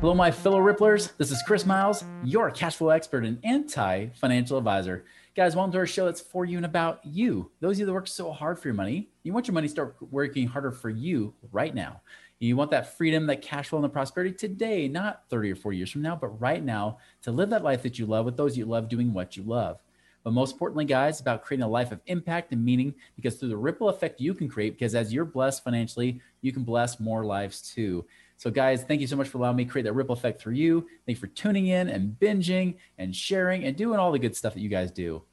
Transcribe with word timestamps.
Hello, 0.00 0.14
my 0.14 0.30
fellow 0.30 0.60
Ripplers. 0.60 1.10
This 1.16 1.32
is 1.32 1.42
Chris 1.42 1.66
Miles, 1.66 2.04
your 2.22 2.52
cash 2.52 2.76
flow 2.76 2.90
expert 2.90 3.24
and 3.24 3.36
anti 3.42 4.06
financial 4.10 4.56
advisor. 4.56 5.04
Guys, 5.34 5.56
welcome 5.56 5.72
to 5.72 5.78
our 5.78 5.86
show 5.88 6.04
that's 6.04 6.20
for 6.20 6.44
you 6.44 6.56
and 6.56 6.64
about 6.64 7.04
you. 7.04 7.50
Those 7.58 7.78
of 7.78 7.80
you 7.80 7.86
that 7.86 7.92
work 7.92 8.06
so 8.06 8.30
hard 8.30 8.60
for 8.60 8.68
your 8.68 8.76
money, 8.76 9.08
you 9.24 9.32
want 9.32 9.48
your 9.48 9.54
money 9.54 9.66
to 9.66 9.72
start 9.72 9.96
working 10.12 10.46
harder 10.46 10.70
for 10.70 10.88
you 10.88 11.34
right 11.50 11.74
now. 11.74 12.00
You 12.38 12.54
want 12.54 12.70
that 12.70 12.96
freedom, 12.96 13.26
that 13.26 13.42
cash 13.42 13.70
flow, 13.70 13.78
and 13.78 13.84
the 13.84 13.88
prosperity 13.88 14.32
today, 14.32 14.86
not 14.86 15.24
30 15.30 15.50
or 15.50 15.56
40 15.56 15.76
years 15.76 15.90
from 15.90 16.02
now, 16.02 16.14
but 16.14 16.40
right 16.40 16.62
now 16.62 16.98
to 17.22 17.32
live 17.32 17.50
that 17.50 17.64
life 17.64 17.82
that 17.82 17.98
you 17.98 18.06
love 18.06 18.24
with 18.24 18.36
those 18.36 18.56
you 18.56 18.66
love 18.66 18.88
doing 18.88 19.12
what 19.12 19.36
you 19.36 19.42
love. 19.42 19.80
But 20.22 20.32
most 20.32 20.52
importantly, 20.52 20.84
guys, 20.84 21.20
about 21.20 21.42
creating 21.42 21.64
a 21.64 21.68
life 21.68 21.90
of 21.90 22.00
impact 22.06 22.52
and 22.52 22.64
meaning 22.64 22.94
because 23.16 23.34
through 23.34 23.48
the 23.48 23.56
ripple 23.56 23.88
effect 23.88 24.20
you 24.20 24.32
can 24.32 24.48
create, 24.48 24.74
because 24.74 24.94
as 24.94 25.12
you're 25.12 25.24
blessed 25.24 25.64
financially, 25.64 26.20
you 26.40 26.52
can 26.52 26.62
bless 26.62 27.00
more 27.00 27.24
lives 27.24 27.62
too. 27.62 28.06
So, 28.38 28.52
guys, 28.52 28.84
thank 28.84 29.00
you 29.00 29.06
so 29.08 29.16
much 29.16 29.28
for 29.28 29.38
allowing 29.38 29.56
me 29.56 29.64
to 29.64 29.70
create 29.70 29.82
that 29.82 29.94
ripple 29.94 30.14
effect 30.14 30.40
through 30.40 30.54
you. 30.54 30.86
Thank 31.04 31.18
you 31.18 31.20
for 31.20 31.26
tuning 31.26 31.66
in 31.66 31.88
and 31.88 32.16
binging 32.20 32.76
and 32.96 33.14
sharing 33.14 33.64
and 33.64 33.76
doing 33.76 33.98
all 33.98 34.12
the 34.12 34.18
good 34.18 34.36
stuff 34.36 34.54
that 34.54 34.60
you 34.60 34.68
guys 34.68 34.92
do. 34.92 35.24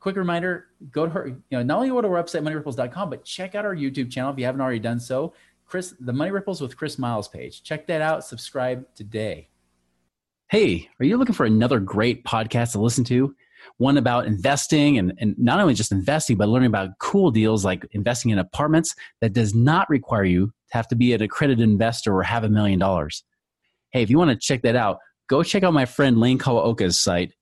Quick 0.00 0.16
reminder 0.16 0.66
go 0.90 1.06
to 1.06 1.12
her, 1.12 1.28
you 1.28 1.42
know, 1.52 1.62
not 1.62 1.76
only 1.76 1.88
go 1.88 2.00
to 2.00 2.08
our 2.08 2.22
website, 2.22 2.42
moneyripples.com, 2.42 3.10
but 3.10 3.24
check 3.24 3.54
out 3.54 3.64
our 3.64 3.76
YouTube 3.76 4.10
channel 4.10 4.32
if 4.32 4.38
you 4.38 4.44
haven't 4.44 4.60
already 4.60 4.80
done 4.80 4.98
so. 4.98 5.34
Chris, 5.66 5.94
the 6.00 6.12
Money 6.12 6.32
Ripples 6.32 6.60
with 6.60 6.76
Chris 6.76 6.98
Miles 6.98 7.28
page. 7.28 7.62
Check 7.62 7.86
that 7.86 8.00
out. 8.00 8.24
Subscribe 8.24 8.86
today. 8.94 9.50
Hey, 10.50 10.88
are 10.98 11.04
you 11.04 11.16
looking 11.16 11.34
for 11.34 11.46
another 11.46 11.78
great 11.78 12.24
podcast 12.24 12.72
to 12.72 12.80
listen 12.80 13.04
to? 13.04 13.36
One 13.78 13.96
about 13.96 14.26
investing 14.26 14.98
and, 14.98 15.12
and 15.18 15.34
not 15.38 15.60
only 15.60 15.74
just 15.74 15.92
investing, 15.92 16.36
but 16.36 16.48
learning 16.48 16.68
about 16.68 16.90
cool 16.98 17.30
deals 17.30 17.64
like 17.64 17.86
investing 17.92 18.30
in 18.30 18.38
apartments 18.38 18.94
that 19.20 19.32
does 19.32 19.54
not 19.54 19.88
require 19.88 20.24
you 20.24 20.46
to 20.46 20.76
have 20.76 20.88
to 20.88 20.96
be 20.96 21.12
an 21.12 21.22
accredited 21.22 21.68
investor 21.68 22.14
or 22.14 22.22
have 22.22 22.44
a 22.44 22.48
million 22.48 22.78
dollars. 22.78 23.24
Hey, 23.92 24.02
if 24.02 24.10
you 24.10 24.18
want 24.18 24.30
to 24.30 24.36
check 24.36 24.62
that 24.62 24.76
out, 24.76 24.98
go 25.28 25.42
check 25.42 25.62
out 25.62 25.72
my 25.72 25.86
friend 25.86 26.18
Lane 26.18 26.38
Kawaoka's 26.38 27.00
site, 27.00 27.32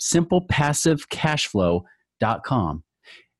simplepassivecashflow.com. 0.00 2.84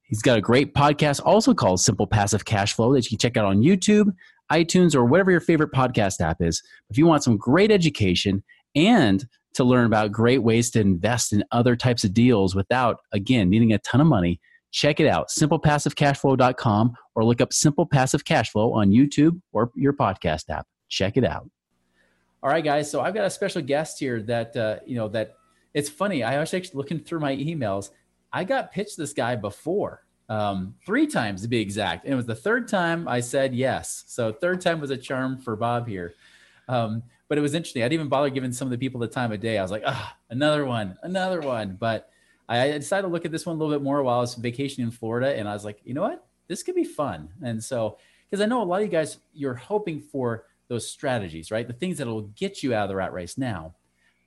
He's 0.03 0.23
got 0.23 0.37
a 0.37 0.43
great 0.43 0.75
podcast 0.75 1.23
also 1.25 1.55
called 1.55 1.81
Simple 1.81 2.07
Passive 2.07 2.45
Cash 2.45 2.75
Flow 2.75 2.93
that 2.93 3.05
you 3.05 3.11
can 3.11 3.19
check 3.19 3.39
out 3.39 3.47
on 3.47 3.63
YouTube, 3.63 4.13
iTunes, 4.51 4.95
or 4.95 5.07
whatever 5.07 5.31
your 5.31 5.41
favorite 5.41 5.73
podcast 5.73 6.21
app 6.21 6.43
is. 6.43 6.63
If 6.91 6.99
you 6.99 7.07
want 7.07 7.25
some 7.25 7.39
great 7.39 7.71
education 7.71 8.45
and 8.75 9.27
to 9.55 9.65
learn 9.65 9.87
about 9.87 10.13
great 10.13 10.43
ways 10.43 10.71
to 10.71 10.81
invest 10.81 11.33
in 11.33 11.45
other 11.53 11.77
types 11.77 12.05
of 12.05 12.15
deals 12.15 12.55
without, 12.55 13.01
again, 13.13 13.51
needing 13.51 13.73
a 13.73 13.79
ton 13.79 14.01
of 14.01 14.07
money, 14.07 14.41
check 14.71 15.01
it 15.01 15.07
out, 15.07 15.29
simplepassivecashflow.com, 15.29 16.95
or 17.15 17.25
look 17.25 17.41
up 17.41 17.53
Simple 17.53 17.87
Passive 17.87 18.25
Cash 18.25 18.51
Flow 18.51 18.73
on 18.73 18.91
YouTube 18.91 19.41
or 19.53 19.71
your 19.75 19.93
podcast 19.93 20.49
app. 20.49 20.67
Check 20.89 21.17
it 21.17 21.25
out. 21.25 21.49
All 22.43 22.51
right, 22.51 22.65
guys. 22.65 22.91
So 22.91 23.01
I've 23.01 23.15
got 23.15 23.25
a 23.25 23.31
special 23.31 23.63
guest 23.63 24.01
here 24.01 24.21
that, 24.23 24.57
uh, 24.57 24.77
you 24.87 24.97
know, 24.97 25.09
that 25.09 25.35
it's 25.75 25.89
funny. 25.89 26.23
I 26.23 26.39
was 26.41 26.53
actually 26.53 26.77
looking 26.77 26.99
through 26.99 27.21
my 27.21 27.37
emails 27.37 27.91
I 28.33 28.45
got 28.45 28.73
pitched 28.73 28.97
this 28.97 29.13
guy 29.13 29.37
before, 29.37 30.05
um, 30.29 30.75
three 30.87 31.07
times 31.07 31.43
to 31.43 31.49
be 31.49 31.61
exact. 31.61 32.05
And 32.05 32.15
it 32.15 32.17
was 32.17 32.27
the 32.27 32.35
third 32.35 32.67
time 32.67 33.07
I 33.07 33.21
said 33.21 33.55
yes. 33.55 34.05
So 34.07 34.33
third 34.33 34.61
time 34.61 34.81
was 34.81 34.91
a 34.91 34.97
charm 34.97 35.39
for 35.39 35.55
Bob 35.55 35.87
here. 35.87 36.15
Um, 36.69 37.03
but 37.33 37.39
it 37.39 37.41
was 37.41 37.55
interesting. 37.55 37.83
I 37.83 37.87
didn't 37.87 37.95
even 37.95 38.09
bother 38.11 38.29
giving 38.29 38.53
some 38.53 38.67
of 38.67 38.73
the 38.73 38.77
people 38.77 39.01
the 39.01 39.07
time 39.07 39.33
of 39.33 39.41
day. 39.41 39.57
I 39.57 39.63
was 39.63 39.71
like, 39.71 39.85
ah, 39.87 40.15
another 40.29 40.67
one, 40.67 40.99
another 41.03 41.41
one. 41.41 41.79
But 41.81 42.11
I 42.47 42.73
decided 42.73 43.07
to 43.07 43.09
look 43.09 43.25
at 43.25 43.33
this 43.33 43.47
one 43.47 43.57
a 43.57 43.59
little 43.59 43.75
bit 43.75 43.83
more 43.83 44.03
while 44.03 44.19
I 44.19 44.21
was 44.21 44.35
vacationing 44.35 44.89
in 44.89 44.93
Florida. 44.93 45.35
And 45.35 45.49
I 45.49 45.55
was 45.55 45.65
like, 45.65 45.81
you 45.83 45.95
know 45.95 46.03
what? 46.03 46.27
This 46.49 46.63
could 46.63 46.75
be 46.75 46.85
fun. 46.85 47.31
And 47.43 47.65
so, 47.65 47.97
because 48.29 48.43
I 48.43 48.47
know 48.47 48.63
a 48.63 48.65
lot 48.65 48.83
of 48.83 48.83
you 48.83 48.93
guys, 48.93 49.17
you're 49.33 49.55
hoping 49.55 49.99
for 49.99 50.45
those 50.69 50.91
strategies, 50.91 51.51
right? 51.51 51.67
The 51.67 51.73
things 51.73 51.97
that 51.97 52.07
will 52.07 52.29
get 52.37 52.63
you 52.63 52.75
out 52.75 52.83
of 52.83 52.89
the 52.91 52.97
rat 52.97 53.15
race 53.15 53.39
now. 53.39 53.77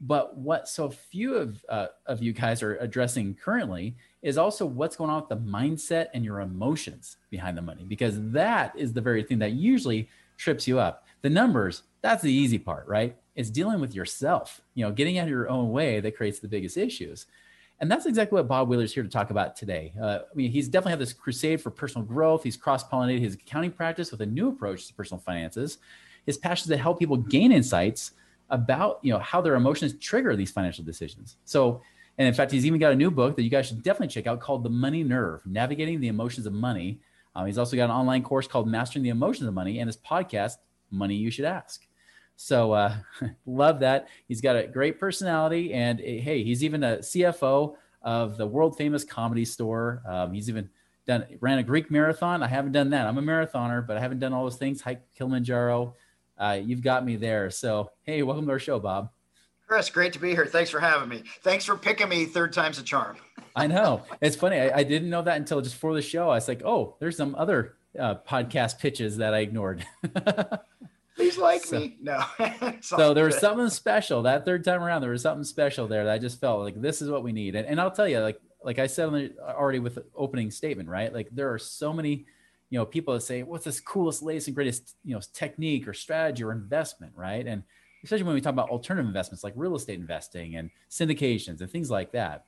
But 0.01 0.35
what 0.35 0.67
so 0.67 0.89
few 0.89 1.35
of, 1.35 1.63
uh, 1.69 1.89
of 2.07 2.23
you 2.23 2.33
guys 2.33 2.63
are 2.63 2.75
addressing 2.77 3.35
currently 3.35 3.97
is 4.23 4.35
also 4.35 4.65
what's 4.65 4.95
going 4.95 5.11
on 5.11 5.19
with 5.19 5.29
the 5.29 5.37
mindset 5.37 6.07
and 6.15 6.25
your 6.25 6.39
emotions 6.39 7.17
behind 7.29 7.55
the 7.55 7.61
money, 7.61 7.85
because 7.87 8.15
that 8.31 8.73
is 8.75 8.93
the 8.93 9.01
very 9.01 9.21
thing 9.21 9.37
that 9.37 9.51
usually 9.51 10.09
trips 10.37 10.67
you 10.67 10.79
up. 10.79 11.05
The 11.21 11.29
numbers, 11.29 11.83
that's 12.01 12.21
the 12.21 12.31
easy 12.31 12.59
part, 12.59 12.87
right? 12.87 13.15
It's 13.35 13.49
dealing 13.49 13.79
with 13.79 13.95
yourself, 13.95 14.61
you 14.75 14.85
know, 14.85 14.91
getting 14.91 15.17
out 15.17 15.23
of 15.23 15.29
your 15.29 15.49
own 15.49 15.71
way 15.71 15.99
that 15.99 16.15
creates 16.15 16.39
the 16.39 16.47
biggest 16.47 16.77
issues. 16.77 17.25
And 17.79 17.91
that's 17.91 18.05
exactly 18.05 18.37
what 18.37 18.47
Bob 18.47 18.69
Wheeler's 18.69 18.93
here 18.93 19.03
to 19.03 19.09
talk 19.09 19.31
about 19.31 19.55
today. 19.55 19.93
Uh, 20.01 20.19
I 20.31 20.35
mean, 20.35 20.49
he's 20.49 20.69
definitely 20.69 20.91
had 20.91 20.99
this 20.99 21.11
crusade 21.11 21.59
for 21.59 21.71
personal 21.71 22.05
growth. 22.05 22.43
He's 22.43 22.55
cross 22.55 22.87
pollinated 22.87 23.19
his 23.19 23.33
accounting 23.33 23.71
practice 23.71 24.11
with 24.11 24.21
a 24.21 24.25
new 24.25 24.49
approach 24.49 24.87
to 24.87 24.93
personal 24.93 25.19
finances. 25.19 25.79
His 26.25 26.37
passion 26.37 26.71
is 26.71 26.77
to 26.77 26.81
help 26.81 26.99
people 26.99 27.17
gain 27.17 27.51
insights 27.51 28.11
about 28.49 28.99
you 29.01 29.11
know 29.11 29.19
how 29.19 29.41
their 29.41 29.55
emotions 29.55 29.95
trigger 29.99 30.35
these 30.35 30.51
financial 30.51 30.83
decisions. 30.83 31.37
So, 31.45 31.81
and 32.17 32.27
in 32.27 32.33
fact, 32.33 32.51
he's 32.51 32.65
even 32.65 32.79
got 32.79 32.93
a 32.93 32.95
new 32.95 33.11
book 33.11 33.35
that 33.35 33.43
you 33.43 33.49
guys 33.49 33.67
should 33.67 33.83
definitely 33.83 34.07
check 34.07 34.27
out 34.27 34.39
called 34.39 34.63
The 34.63 34.69
Money 34.69 35.03
Nerve: 35.03 35.41
Navigating 35.45 35.99
the 35.99 36.07
Emotions 36.07 36.45
of 36.45 36.53
Money. 36.53 36.99
Um, 37.35 37.45
he's 37.45 37.57
also 37.57 37.75
got 37.75 37.85
an 37.85 37.91
online 37.91 38.23
course 38.23 38.47
called 38.47 38.67
Mastering 38.67 39.03
the 39.03 39.09
Emotions 39.09 39.47
of 39.47 39.53
Money, 39.53 39.79
and 39.79 39.87
his 39.87 39.97
podcast 39.97 40.55
Money 40.91 41.15
You 41.15 41.29
Should 41.29 41.45
Ask. 41.45 41.85
So, 42.37 42.71
uh, 42.73 42.95
love 43.45 43.81
that. 43.81 44.07
He's 44.27 44.41
got 44.41 44.55
a 44.55 44.67
great 44.67 44.99
personality, 44.99 45.73
and 45.73 45.99
uh, 45.99 46.03
hey, 46.03 46.43
he's 46.43 46.63
even 46.63 46.83
a 46.83 46.97
CFO 46.97 47.75
of 48.01 48.37
the 48.37 48.47
world 48.47 48.77
famous 48.77 49.03
comedy 49.03 49.45
store. 49.45 50.01
Um, 50.07 50.33
he's 50.33 50.49
even 50.49 50.69
done 51.07 51.25
ran 51.39 51.59
a 51.59 51.63
Greek 51.63 51.91
marathon. 51.91 52.41
I 52.41 52.47
haven't 52.47 52.71
done 52.71 52.91
that. 52.91 53.07
I'm 53.07 53.17
a 53.17 53.21
marathoner, 53.21 53.85
but 53.85 53.97
I 53.97 53.99
haven't 53.99 54.19
done 54.19 54.33
all 54.33 54.43
those 54.43 54.57
things. 54.57 54.81
Hike 54.81 55.11
Kilimanjaro 55.15 55.95
uh, 56.37 56.59
you've 56.63 56.81
got 56.81 57.05
me 57.05 57.15
there. 57.15 57.49
So, 57.49 57.91
hey, 58.03 58.23
welcome 58.23 58.45
to 58.45 58.51
our 58.51 58.59
show, 58.59 58.79
Bob. 58.79 59.09
Chris, 59.67 59.89
great 59.89 60.13
to 60.13 60.19
be 60.19 60.31
here. 60.31 60.45
Thanks 60.45 60.69
for 60.69 60.79
having 60.79 61.09
me. 61.09 61.23
Thanks 61.41 61.65
for 61.65 61.75
picking 61.75 62.09
me 62.09 62.25
third 62.25 62.53
time's 62.53 62.77
a 62.77 62.83
charm. 62.83 63.17
I 63.57 63.67
know. 63.67 64.03
It's 64.21 64.35
funny. 64.35 64.59
I, 64.59 64.79
I, 64.79 64.83
didn't 64.83 65.09
know 65.09 65.21
that 65.21 65.37
until 65.37 65.61
just 65.61 65.75
for 65.75 65.93
the 65.93 66.01
show. 66.01 66.29
I 66.29 66.35
was 66.35 66.47
like, 66.47 66.61
oh, 66.65 66.95
there's 66.99 67.15
some 67.15 67.35
other 67.35 67.75
uh, 67.97 68.15
podcast 68.27 68.79
pitches 68.79 69.17
that 69.17 69.33
I 69.33 69.39
ignored. 69.39 69.85
Please 71.15 71.37
like 71.37 71.63
so, 71.63 71.79
me. 71.79 71.97
No. 72.01 72.21
so 72.81 73.13
there 73.13 73.25
was 73.25 73.37
something 73.37 73.69
special 73.69 74.23
that 74.23 74.43
third 74.43 74.65
time 74.65 74.83
around. 74.83 75.01
There 75.01 75.11
was 75.11 75.21
something 75.21 75.45
special 75.45 75.87
there 75.87 76.03
that 76.03 76.13
I 76.13 76.17
just 76.17 76.41
felt 76.41 76.61
like 76.61 76.81
this 76.81 77.01
is 77.01 77.09
what 77.09 77.23
we 77.23 77.31
need. 77.31 77.55
And, 77.55 77.65
and 77.65 77.79
I'll 77.79 77.91
tell 77.91 78.07
you, 78.07 78.19
like 78.19 78.41
like 78.61 78.79
I 78.79 78.87
said 78.87 79.33
already 79.39 79.79
with 79.79 79.95
the 79.95 80.05
opening 80.15 80.51
statement, 80.51 80.89
right? 80.89 81.13
Like 81.13 81.29
there 81.31 81.53
are 81.53 81.59
so 81.59 81.93
many 81.93 82.25
you 82.69 82.79
know 82.79 82.85
people 82.85 83.13
that 83.13 83.21
say 83.21 83.43
what's 83.43 83.63
this 83.63 83.79
coolest 83.79 84.21
latest 84.23 84.47
and 84.47 84.55
greatest 84.55 84.95
you 85.03 85.13
know 85.13 85.21
technique 85.33 85.87
or 85.87 85.93
strategy 85.93 86.43
or 86.43 86.51
investment 86.51 87.13
right 87.15 87.45
and 87.45 87.63
especially 88.03 88.23
when 88.23 88.33
we 88.33 88.41
talk 88.41 88.53
about 88.53 88.69
alternative 88.69 89.07
investments 89.07 89.43
like 89.43 89.53
real 89.55 89.75
estate 89.75 89.99
investing 89.99 90.55
and 90.55 90.69
syndications 90.89 91.61
and 91.61 91.69
things 91.69 91.91
like 91.91 92.11
that 92.11 92.45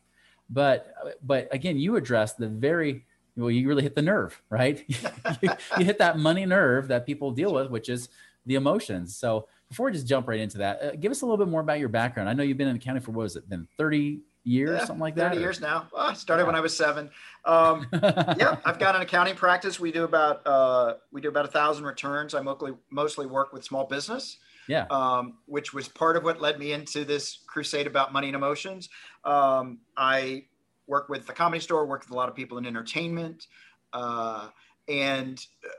but 0.49 0.93
but 1.23 1.47
again 1.51 1.77
you 1.77 1.95
address 1.95 2.33
the 2.33 2.47
very 2.47 3.05
well 3.35 3.51
you 3.51 3.67
really 3.67 3.83
hit 3.83 3.95
the 3.95 4.01
nerve 4.01 4.41
right 4.49 4.83
you, 5.41 5.49
you, 5.77 5.85
hit 5.85 5.99
that 5.99 6.17
money 6.17 6.45
nerve 6.45 6.87
that 6.87 7.05
people 7.05 7.31
deal 7.31 7.53
with 7.53 7.69
which 7.69 7.89
is 7.89 8.09
the 8.45 8.55
emotions 8.55 9.15
so 9.15 9.47
before 9.69 9.87
we 9.87 9.91
just 9.91 10.07
jump 10.07 10.27
right 10.27 10.39
into 10.39 10.57
that 10.57 10.81
uh, 10.81 10.91
give 10.91 11.11
us 11.11 11.21
a 11.21 11.25
little 11.25 11.37
bit 11.37 11.49
more 11.51 11.61
about 11.61 11.79
your 11.79 11.89
background 11.89 12.29
i 12.29 12.33
know 12.33 12.43
you've 12.43 12.57
been 12.57 12.67
in 12.67 12.75
accounting 12.75 13.01
for 13.01 13.11
what 13.11 13.23
has 13.23 13.35
it 13.35 13.49
been 13.49 13.67
30 13.77 14.21
years, 14.47 14.79
yeah, 14.79 14.85
something 14.85 15.01
like 15.01 15.15
that? 15.15 15.33
30 15.33 15.41
years 15.41 15.61
now. 15.61 15.87
I 15.95 16.13
started 16.13 16.43
yeah. 16.43 16.47
when 16.47 16.55
I 16.55 16.61
was 16.61 16.75
seven. 16.75 17.09
Um, 17.45 17.85
yeah, 17.93 18.57
I've 18.65 18.79
got 18.79 18.95
an 18.95 19.01
accounting 19.01 19.35
practice. 19.35 19.79
We 19.79 19.91
do 19.91 20.05
about 20.05 20.45
uh, 20.47 20.95
we 21.11 21.21
do 21.21 21.27
about 21.27 21.45
a 21.45 21.49
thousand 21.49 21.85
returns. 21.85 22.33
I 22.33 22.41
mostly 22.41 22.71
mostly 22.89 23.25
work 23.25 23.53
with 23.53 23.63
small 23.63 23.85
business. 23.85 24.37
Yeah. 24.67 24.85
Um, 24.89 25.35
which 25.45 25.73
was 25.73 25.87
part 25.87 26.17
of 26.17 26.23
what 26.23 26.41
led 26.41 26.59
me 26.59 26.73
into 26.73 27.05
this 27.05 27.39
crusade 27.47 27.87
about 27.87 28.11
money 28.11 28.27
and 28.27 28.35
emotions. 28.35 28.89
Um, 29.27 29.79
I 29.95 30.45
work 30.87 31.09
with 31.09 31.27
the 31.27 31.33
comedy 31.33 31.59
store, 31.59 31.85
work 31.85 32.01
with 32.01 32.11
a 32.11 32.15
lot 32.15 32.29
of 32.29 32.35
people 32.35 32.57
in 32.57 32.65
entertainment, 32.65 33.45
uh, 33.93 34.47
and 34.87 35.45
uh, 35.63 35.69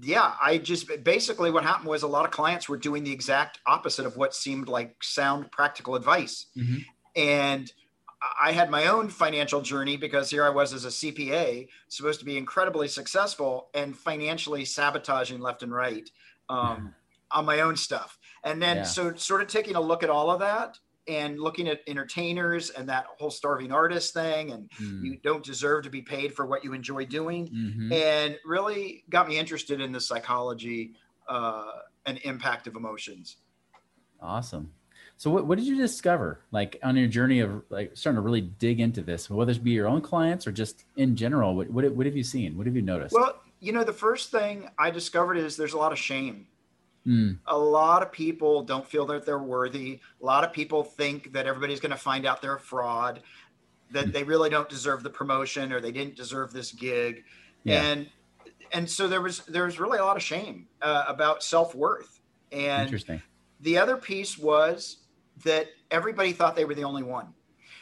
yeah, 0.00 0.32
I 0.42 0.58
just 0.58 0.90
basically 1.04 1.50
what 1.50 1.62
happened 1.62 1.88
was 1.88 2.02
a 2.02 2.08
lot 2.08 2.24
of 2.24 2.30
clients 2.32 2.68
were 2.68 2.76
doing 2.76 3.04
the 3.04 3.12
exact 3.12 3.60
opposite 3.66 4.06
of 4.06 4.16
what 4.16 4.34
seemed 4.34 4.68
like 4.68 4.96
sound 5.02 5.50
practical 5.52 5.94
advice. 5.94 6.46
Mm-hmm. 6.56 6.78
And 7.16 7.72
I 8.42 8.52
had 8.52 8.70
my 8.70 8.86
own 8.86 9.08
financial 9.08 9.60
journey 9.60 9.96
because 9.96 10.30
here 10.30 10.44
I 10.44 10.48
was 10.48 10.72
as 10.72 10.84
a 10.84 10.88
CPA, 10.88 11.68
supposed 11.88 12.18
to 12.20 12.26
be 12.26 12.36
incredibly 12.36 12.88
successful 12.88 13.68
and 13.74 13.96
financially 13.96 14.64
sabotaging 14.64 15.40
left 15.40 15.62
and 15.62 15.72
right 15.72 16.08
um, 16.48 16.94
on 17.30 17.44
my 17.44 17.60
own 17.60 17.76
stuff. 17.76 18.18
And 18.42 18.60
then, 18.60 18.78
yeah. 18.78 18.82
so 18.82 19.14
sort 19.14 19.42
of 19.42 19.48
taking 19.48 19.76
a 19.76 19.80
look 19.80 20.02
at 20.02 20.10
all 20.10 20.30
of 20.30 20.40
that, 20.40 20.78
and 21.06 21.38
looking 21.38 21.68
at 21.68 21.80
entertainers 21.86 22.70
and 22.70 22.88
that 22.88 23.06
whole 23.18 23.30
starving 23.30 23.72
artist 23.72 24.14
thing 24.14 24.52
and 24.52 24.70
mm. 24.80 25.02
you 25.02 25.16
don't 25.22 25.44
deserve 25.44 25.84
to 25.84 25.90
be 25.90 26.02
paid 26.02 26.34
for 26.34 26.46
what 26.46 26.64
you 26.64 26.72
enjoy 26.72 27.04
doing. 27.04 27.48
Mm-hmm. 27.48 27.92
and 27.92 28.38
really 28.44 29.04
got 29.10 29.28
me 29.28 29.38
interested 29.38 29.80
in 29.80 29.92
the 29.92 30.00
psychology 30.00 30.92
uh, 31.28 31.72
and 32.06 32.18
impact 32.24 32.66
of 32.66 32.76
emotions. 32.76 33.36
Awesome. 34.20 34.72
So 35.16 35.30
what, 35.30 35.46
what 35.46 35.58
did 35.58 35.66
you 35.66 35.76
discover 35.76 36.40
like 36.50 36.78
on 36.82 36.96
your 36.96 37.06
journey 37.06 37.40
of 37.40 37.62
like 37.70 37.92
starting 37.94 38.16
to 38.16 38.22
really 38.22 38.40
dig 38.40 38.80
into 38.80 39.02
this 39.02 39.30
whether 39.30 39.52
it 39.52 39.62
be 39.62 39.70
your 39.70 39.86
own 39.86 40.00
clients 40.00 40.46
or 40.46 40.52
just 40.52 40.84
in 40.96 41.16
general? 41.16 41.54
What, 41.54 41.70
what, 41.70 41.90
what 41.94 42.06
have 42.06 42.16
you 42.16 42.24
seen? 42.24 42.56
What 42.56 42.66
have 42.66 42.74
you 42.74 42.82
noticed? 42.82 43.14
Well 43.14 43.40
you 43.64 43.72
know 43.72 43.82
the 43.82 43.92
first 43.92 44.30
thing 44.30 44.68
i 44.78 44.90
discovered 44.90 45.36
is 45.36 45.56
there's 45.56 45.72
a 45.72 45.78
lot 45.78 45.90
of 45.90 45.98
shame 45.98 46.46
Mm. 47.06 47.38
A 47.46 47.56
lot 47.56 48.02
of 48.02 48.10
people 48.10 48.62
don't 48.62 48.86
feel 48.86 49.04
that 49.06 49.26
they're 49.26 49.38
worthy. 49.38 50.00
A 50.22 50.24
lot 50.24 50.44
of 50.44 50.52
people 50.52 50.82
think 50.82 51.32
that 51.32 51.46
everybody's 51.46 51.80
going 51.80 51.90
to 51.90 51.98
find 51.98 52.26
out 52.26 52.40
they're 52.40 52.56
a 52.56 52.60
fraud, 52.60 53.20
that 53.90 54.06
mm. 54.06 54.12
they 54.12 54.24
really 54.24 54.48
don't 54.48 54.68
deserve 54.68 55.02
the 55.02 55.10
promotion 55.10 55.72
or 55.72 55.80
they 55.80 55.92
didn't 55.92 56.16
deserve 56.16 56.52
this 56.52 56.72
gig. 56.72 57.24
Yeah. 57.64 57.82
And 57.82 58.08
and 58.72 58.90
so 58.90 59.06
there 59.06 59.20
was 59.20 59.40
there 59.46 59.64
was 59.64 59.78
really 59.78 59.98
a 59.98 60.04
lot 60.04 60.16
of 60.16 60.22
shame 60.22 60.66
uh, 60.82 61.04
about 61.06 61.42
self-worth. 61.42 62.20
And 62.52 62.82
Interesting. 62.82 63.22
the 63.60 63.78
other 63.78 63.96
piece 63.96 64.38
was 64.38 64.98
that 65.44 65.68
everybody 65.90 66.32
thought 66.32 66.56
they 66.56 66.64
were 66.64 66.74
the 66.74 66.84
only 66.84 67.02
one. 67.02 67.28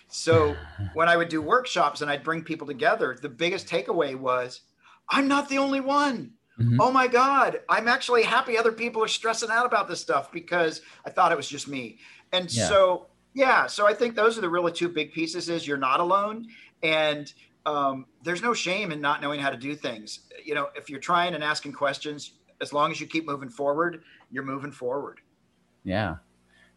So 0.09 0.57
when 0.95 1.09
I 1.09 1.17
would 1.17 1.29
do 1.29 1.41
workshops 1.41 2.03
and 2.03 2.11
I'd 2.11 2.25
bring 2.25 2.43
people 2.43 2.67
together, 2.67 3.17
the 3.21 3.29
biggest 3.29 3.69
takeaway 3.69 4.17
was 4.17 4.63
I'm 5.09 5.29
not 5.29 5.49
the 5.49 5.59
only 5.59 5.81
one. 5.81 6.33
Mm-hmm. 6.63 6.81
Oh 6.81 6.91
my 6.91 7.07
God, 7.07 7.61
I'm 7.69 7.89
actually 7.89 8.23
happy 8.23 8.57
other 8.57 8.73
people 8.73 9.03
are 9.03 9.09
stressing 9.09 9.51
out 9.51 9.67
about 9.67 9.89
this 9.89 10.01
stuff 10.01 10.31
because 10.33 10.83
I 11.05 11.11
thought 11.11 11.33
it 11.33 11.37
was 11.37 11.49
just 11.49 11.69
me. 11.69 11.99
And 12.33 12.53
yeah. 12.53 12.69
so, 12.69 13.07
yeah, 13.35 13.67
so 13.67 13.87
I 13.87 13.95
think 13.95 14.15
those 14.15 14.39
are 14.39 14.41
the 14.41 14.49
really 14.49 14.73
two 14.73 14.89
big 14.89 15.13
pieces 15.13 15.49
is 15.49 15.67
you're 15.67 15.77
not 15.77 16.01
alone 16.01 16.47
and 16.83 17.33
um, 17.67 18.07
there's 18.23 18.43
no 18.43 18.55
shame 18.55 18.93
in 18.93 19.01
not 19.01 19.21
knowing 19.21 19.41
how 19.41 19.51
to 19.51 19.57
do 19.57 19.75
things. 19.75 20.21
You 20.45 20.55
know, 20.55 20.69
if 20.75 20.91
you're 20.91 21.01
trying 21.01 21.35
and 21.35 21.45
asking 21.45 21.73
questions, 21.73 22.33
as 22.61 22.73
long 22.73 22.91
as 22.91 23.01
you 23.01 23.07
keep 23.07 23.27
moving 23.27 23.49
forward, 23.49 24.03
you're 24.31 24.45
moving 24.45 24.73
forward. 24.73 25.21
Yeah. 25.85 26.17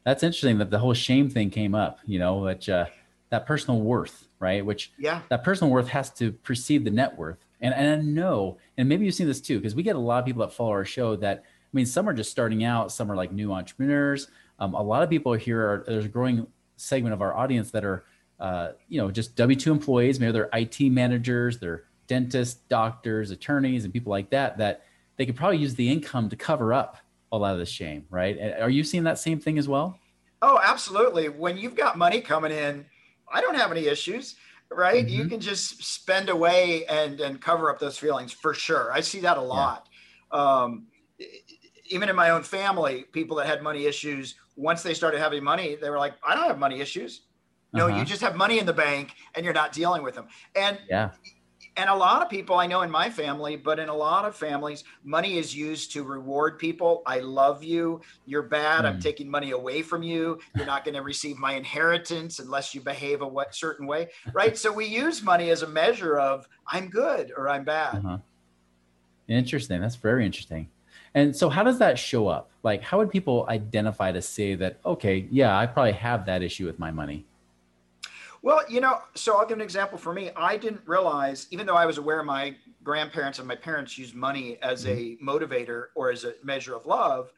That's 0.04 0.24
interesting 0.24 0.58
that 0.60 0.70
the 0.70 0.80
whole 0.80 0.94
shame 0.94 1.30
thing 1.30 1.50
came 1.50 1.74
up, 1.74 2.00
you 2.06 2.20
know, 2.20 2.38
which, 2.38 2.70
uh, 2.70 2.86
that 3.30 3.46
personal 3.46 3.82
worth, 3.82 4.28
right? 4.40 4.66
Which 4.66 4.94
yeah, 4.98 5.22
that 5.30 5.44
personal 5.44 5.72
worth 5.72 5.88
has 5.90 6.10
to 6.12 6.32
precede 6.32 6.86
the 6.86 6.92
net 6.92 7.18
worth. 7.18 7.45
And, 7.66 7.74
and 7.74 7.90
I 7.90 8.04
know, 8.04 8.60
and 8.78 8.88
maybe 8.88 9.06
you've 9.06 9.16
seen 9.16 9.26
this 9.26 9.42
too, 9.42 9.58
because 9.58 9.74
we 9.74 9.82
get 9.82 9.96
a 9.96 10.00
lot 10.00 10.20
of 10.20 10.26
people 10.26 10.42
that 10.42 10.54
follow 10.54 10.70
our 10.70 10.86
show 10.86 11.16
that, 11.16 11.40
I 11.46 11.70
mean, 11.74 11.88
some 11.88 12.08
are 12.08 12.14
just 12.14 12.30
starting 12.30 12.64
out, 12.64 12.92
some 12.92 13.12
are 13.12 13.16
like 13.16 13.32
new 13.32 13.52
entrepreneurs. 13.52 14.28
Um, 14.60 14.76
a 14.76 14.84
lot 14.84 15.02
of 15.02 15.10
people 15.10 15.34
here 15.34 15.62
are, 15.62 15.84
there's 15.88 16.06
a 16.06 16.10
growing 16.10 16.46
segment 16.76 17.14
of 17.14 17.24
our 17.24 17.36
audience 17.36 17.72
that 17.72 17.84
are, 17.84 18.06
uh, 18.40 18.74
you 18.88 19.02
know, 19.02 19.10
just 19.10 19.36
W 19.36 19.58
2 19.58 19.72
employees, 19.72 20.20
maybe 20.20 20.32
they're 20.32 20.50
IT 20.54 20.80
managers, 20.92 21.58
they're 21.58 21.86
dentists, 22.06 22.62
doctors, 22.70 23.32
attorneys, 23.32 23.84
and 23.84 23.92
people 23.92 24.12
like 24.12 24.30
that, 24.30 24.60
that 24.60 24.86
they 25.18 25.26
could 25.26 25.36
probably 25.36 25.58
use 25.58 25.74
the 25.74 25.90
income 25.90 26.30
to 26.30 26.36
cover 26.36 26.72
up 26.72 26.98
a 27.32 27.38
lot 27.38 27.54
of 27.54 27.60
the 27.60 27.66
shame, 27.66 28.06
right? 28.12 28.38
Are 28.62 28.70
you 28.70 28.84
seeing 28.84 29.06
that 29.06 29.18
same 29.18 29.40
thing 29.40 29.58
as 29.58 29.68
well? 29.68 29.98
Oh, 30.44 30.60
absolutely. 30.64 31.30
When 31.30 31.58
you've 31.58 31.76
got 31.76 31.98
money 31.98 32.22
coming 32.22 32.52
in, 32.52 32.86
I 33.34 33.42
don't 33.42 33.56
have 33.56 33.72
any 33.72 33.88
issues 33.88 34.36
right? 34.72 35.06
Mm-hmm. 35.06 35.16
You 35.16 35.28
can 35.28 35.40
just 35.40 35.84
spend 35.84 36.30
away 36.30 36.86
and 36.86 37.20
and 37.20 37.42
cover 37.42 37.70
up 37.70 37.80
those 37.80 37.98
feelings 37.98 38.32
for 38.32 38.54
sure. 38.54 38.92
I 38.92 39.02
see 39.02 39.20
that 39.22 39.38
a 39.38 39.42
lot. 39.42 39.88
Yeah. 40.32 40.40
Um, 40.40 40.88
even 41.88 42.10
in 42.10 42.16
my 42.16 42.32
own 42.32 42.44
family, 42.44 43.06
people 43.12 43.38
that 43.38 43.46
had 43.46 43.62
money 43.62 43.86
issues, 43.86 44.36
once 44.56 44.82
they 44.82 44.94
started 44.94 45.20
having 45.20 45.44
money, 45.44 45.76
they 45.76 45.90
were 45.90 46.00
like, 46.00 46.16
I 46.28 46.34
don't 46.34 46.48
have 46.48 46.58
money 46.58 46.82
issues. 46.82 47.22
No, 47.74 47.88
uh-huh. 47.88 48.00
you 48.00 48.06
just 48.06 48.22
have 48.22 48.36
money 48.36 48.58
in 48.58 48.66
the 48.66 48.74
bank 48.74 49.14
and 49.36 49.44
you're 49.44 49.54
not 49.54 49.72
dealing 49.72 50.02
with 50.02 50.16
them. 50.16 50.28
And 50.56 50.80
yeah 50.90 51.12
and 51.78 51.90
a 51.90 51.96
lot 51.96 52.22
of 52.22 52.30
people 52.30 52.56
I 52.56 52.68
know 52.68 52.82
in 52.82 52.92
my 52.92 53.10
family, 53.10 53.56
but 53.56 53.80
in 53.80 53.90
a 53.90 53.94
lot 53.94 54.26
of 54.26 54.36
families, 54.36 54.84
money 55.04 55.38
is 55.38 55.56
used 55.56 55.92
to 55.92 56.04
reward 56.04 56.58
people. 56.58 57.04
I 57.06 57.20
love 57.20 57.64
you. 57.64 58.02
You're 58.26 58.44
bad. 58.44 58.84
Mm. 58.84 58.88
I'm 58.88 58.94
hmm. 58.96 59.00
taking 59.02 59.30
money 59.30 59.52
away 59.52 59.82
from 59.82 60.02
you. 60.02 60.40
You're 60.56 60.66
not 60.66 60.86
going 60.86 60.96
to 60.96 61.02
receive 61.02 61.38
my 61.38 61.54
inheritance 61.54 62.40
unless 62.40 62.74
you 62.74 62.82
behave 62.82 63.22
a 63.22 63.28
what 63.28 63.54
certain 63.54 63.88
way, 63.88 64.10
right? 64.34 64.58
so 64.58 64.72
we 64.72 64.86
use 64.86 65.22
money 65.22 65.50
as 65.50 65.64
a 65.64 65.68
measure 65.68 66.18
of 66.18 66.48
I'm 66.68 66.90
good 66.90 67.34
or 67.36 67.50
I'm 67.50 67.66
bad. 67.66 67.96
Uh-huh. 67.98 68.18
Interesting. 69.28 69.82
That's 69.82 69.96
very 69.96 70.26
interesting. 70.26 70.70
And 71.14 71.36
so, 71.36 71.50
how 71.50 71.64
does 71.64 71.80
that 71.80 71.98
show 71.98 72.28
up? 72.28 72.52
Like, 72.64 72.82
how 72.82 72.98
would 72.98 73.10
people 73.10 73.46
identify 73.50 74.12
to 74.12 74.22
say 74.22 74.56
that, 74.56 74.80
okay, 74.86 75.28
yeah, 75.32 75.58
I 75.58 75.66
probably 75.66 75.94
have 75.94 76.26
that 76.26 76.44
issue 76.44 76.66
with 76.66 76.78
my 76.78 76.92
money? 76.92 77.26
Well, 78.46 78.62
you 78.70 78.80
know, 78.80 79.00
so 79.16 79.40
I'll 79.40 79.48
give 79.48 79.58
an 79.58 79.64
example 79.64 79.98
for 79.98 80.14
me. 80.14 80.30
I 80.36 80.56
didn't 80.56 80.82
realize, 80.86 81.48
even 81.50 81.66
though 81.66 81.76
I 81.76 81.88
was 81.88 81.98
aware 81.98 82.22
my 82.22 82.56
grandparents 82.84 83.40
and 83.40 83.48
my 83.48 83.56
parents 83.56 83.98
used 83.98 84.14
money 84.14 84.60
as 84.62 84.86
a 84.86 84.96
mm-hmm. 84.96 85.28
motivator 85.28 85.86
or 85.96 86.12
as 86.12 86.26
a 86.26 86.36
measure 86.44 86.76
of 86.76 86.86
love 86.86 87.32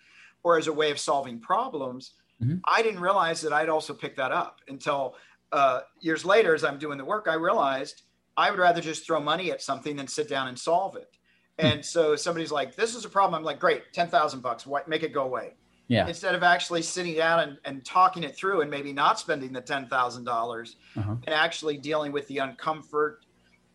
or 0.43 0.57
as 0.57 0.67
a 0.67 0.73
way 0.73 0.91
of 0.91 0.99
solving 0.99 1.39
problems, 1.39 2.11
mm-hmm. 2.43 2.57
I 2.65 2.81
didn't 2.81 2.99
realize 2.99 3.39
that 3.39 3.53
I'd 3.53 3.69
also 3.69 3.93
picked 3.93 4.17
that 4.17 4.33
up 4.33 4.59
until 4.67 5.15
uh, 5.53 5.79
years 6.01 6.25
later, 6.25 6.53
as 6.53 6.65
I'm 6.65 6.77
doing 6.77 6.97
the 6.97 7.05
work, 7.05 7.27
I 7.29 7.35
realized 7.35 8.01
I 8.35 8.51
would 8.51 8.59
rather 8.59 8.81
just 8.81 9.05
throw 9.05 9.21
money 9.21 9.49
at 9.49 9.61
something 9.61 9.95
than 9.95 10.07
sit 10.07 10.27
down 10.27 10.49
and 10.49 10.59
solve 10.59 10.97
it. 10.97 11.09
Hmm. 11.57 11.67
And 11.67 11.85
so 11.85 12.17
somebody's 12.17 12.51
like, 12.51 12.75
"This 12.75 12.95
is 12.95 13.05
a 13.05 13.09
problem." 13.09 13.39
I'm 13.39 13.45
like, 13.45 13.61
"Great, 13.61 13.93
ten 13.93 14.09
thousand 14.09 14.41
bucks. 14.41 14.67
Make 14.87 15.03
it 15.03 15.13
go 15.13 15.23
away." 15.23 15.53
Yeah. 15.87 16.07
Instead 16.07 16.35
of 16.35 16.43
actually 16.43 16.81
sitting 16.81 17.15
down 17.15 17.39
and, 17.39 17.57
and 17.63 17.85
talking 17.85 18.23
it 18.23 18.35
through 18.35 18.61
and 18.61 18.69
maybe 18.69 18.91
not 18.91 19.19
spending 19.19 19.53
the 19.53 19.61
ten 19.61 19.87
thousand 19.87 20.25
dollars 20.25 20.75
uh-huh. 20.97 21.15
and 21.25 21.33
actually 21.33 21.77
dealing 21.77 22.11
with 22.11 22.27
the 22.27 22.37
uncomfort, 22.37 23.19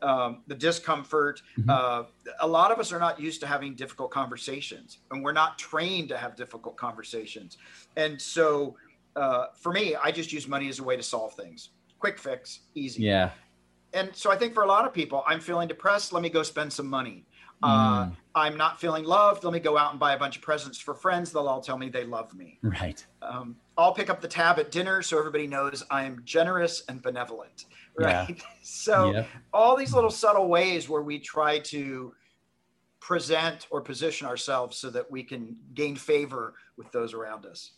um, 0.02 0.42
the 0.46 0.54
discomfort. 0.54 1.40
Mm-hmm. 1.58 1.70
Uh, 1.70 2.02
a 2.40 2.46
lot 2.46 2.70
of 2.70 2.78
us 2.78 2.92
are 2.92 2.98
not 2.98 3.18
used 3.18 3.40
to 3.40 3.46
having 3.46 3.74
difficult 3.74 4.10
conversations, 4.10 4.98
and 5.10 5.24
we're 5.24 5.32
not 5.32 5.58
trained 5.58 6.10
to 6.10 6.18
have 6.18 6.36
difficult 6.36 6.76
conversations. 6.76 7.56
And 7.96 8.20
so, 8.20 8.76
uh, 9.16 9.46
for 9.54 9.72
me, 9.72 9.94
I 9.96 10.10
just 10.10 10.32
use 10.32 10.46
money 10.46 10.68
as 10.68 10.80
a 10.80 10.84
way 10.84 10.96
to 10.96 11.02
solve 11.02 11.32
things. 11.34 11.70
Quick 11.98 12.18
fix, 12.18 12.60
easy. 12.74 13.04
Yeah. 13.04 13.30
And 13.94 14.10
so 14.14 14.30
I 14.30 14.36
think 14.36 14.54
for 14.54 14.62
a 14.62 14.66
lot 14.66 14.86
of 14.86 14.92
people, 14.92 15.22
I'm 15.26 15.40
feeling 15.40 15.68
depressed. 15.68 16.12
Let 16.12 16.22
me 16.22 16.30
go 16.30 16.42
spend 16.42 16.72
some 16.72 16.88
money. 16.88 17.24
Uh, 17.62 18.06
mm. 18.06 18.16
I'm 18.34 18.56
not 18.56 18.80
feeling 18.80 19.04
loved. 19.04 19.44
Let 19.44 19.52
me 19.52 19.60
go 19.60 19.76
out 19.76 19.90
and 19.90 20.00
buy 20.00 20.14
a 20.14 20.18
bunch 20.18 20.36
of 20.36 20.42
presents 20.42 20.78
for 20.78 20.94
friends. 20.94 21.32
They'll 21.32 21.48
all 21.48 21.60
tell 21.60 21.78
me 21.78 21.88
they 21.88 22.04
love 22.04 22.34
me. 22.34 22.58
Right. 22.62 23.04
Um, 23.20 23.56
I'll 23.76 23.94
pick 23.94 24.10
up 24.10 24.20
the 24.20 24.28
tab 24.28 24.58
at 24.58 24.70
dinner 24.70 25.02
so 25.02 25.18
everybody 25.18 25.46
knows 25.46 25.84
I 25.90 26.04
am 26.04 26.22
generous 26.24 26.82
and 26.88 27.02
benevolent. 27.02 27.66
Right. 27.94 28.30
Yeah. 28.30 28.44
so 28.62 29.12
yeah. 29.12 29.24
all 29.52 29.76
these 29.76 29.92
little 29.92 30.10
subtle 30.10 30.48
ways 30.48 30.88
where 30.88 31.02
we 31.02 31.18
try 31.18 31.58
to 31.58 32.14
present 33.00 33.66
or 33.70 33.82
position 33.82 34.26
ourselves 34.26 34.78
so 34.78 34.88
that 34.88 35.10
we 35.10 35.22
can 35.22 35.54
gain 35.74 35.94
favor 35.94 36.54
with 36.78 36.90
those 36.90 37.12
around 37.12 37.44
us. 37.44 37.72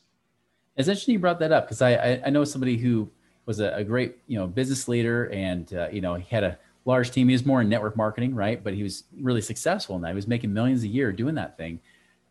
It's 0.76 0.87
interesting 0.87 1.14
you 1.14 1.19
brought 1.19 1.41
that 1.41 1.50
up 1.50 1.64
because 1.64 1.83
I, 1.83 1.95
I, 1.95 2.23
I 2.26 2.31
know 2.31 2.45
somebody 2.45 2.76
who 2.76 3.11
was 3.47 3.59
a, 3.59 3.75
a 3.75 3.83
great 3.83 4.19
you 4.26 4.38
know 4.38 4.47
business 4.47 4.87
leader 4.87 5.31
and 5.31 5.73
uh, 5.75 5.88
you 5.91 6.00
know 6.00 6.14
he 6.14 6.33
had 6.35 6.45
a 6.45 6.59
large 6.85 7.11
team. 7.11 7.29
He 7.29 7.35
was 7.35 7.47
more 7.47 7.61
in 7.61 7.69
network 7.69 7.97
marketing, 7.97 8.35
right? 8.35 8.62
But 8.62 8.75
he 8.75 8.83
was 8.83 9.05
really 9.21 9.41
successful 9.41 9.97
in 9.97 10.03
that. 10.03 10.09
He 10.09 10.14
was 10.14 10.26
making 10.26 10.53
millions 10.53 10.83
a 10.83 10.88
year 10.88 11.12
doing 11.12 11.35
that 11.37 11.57
thing. 11.57 11.81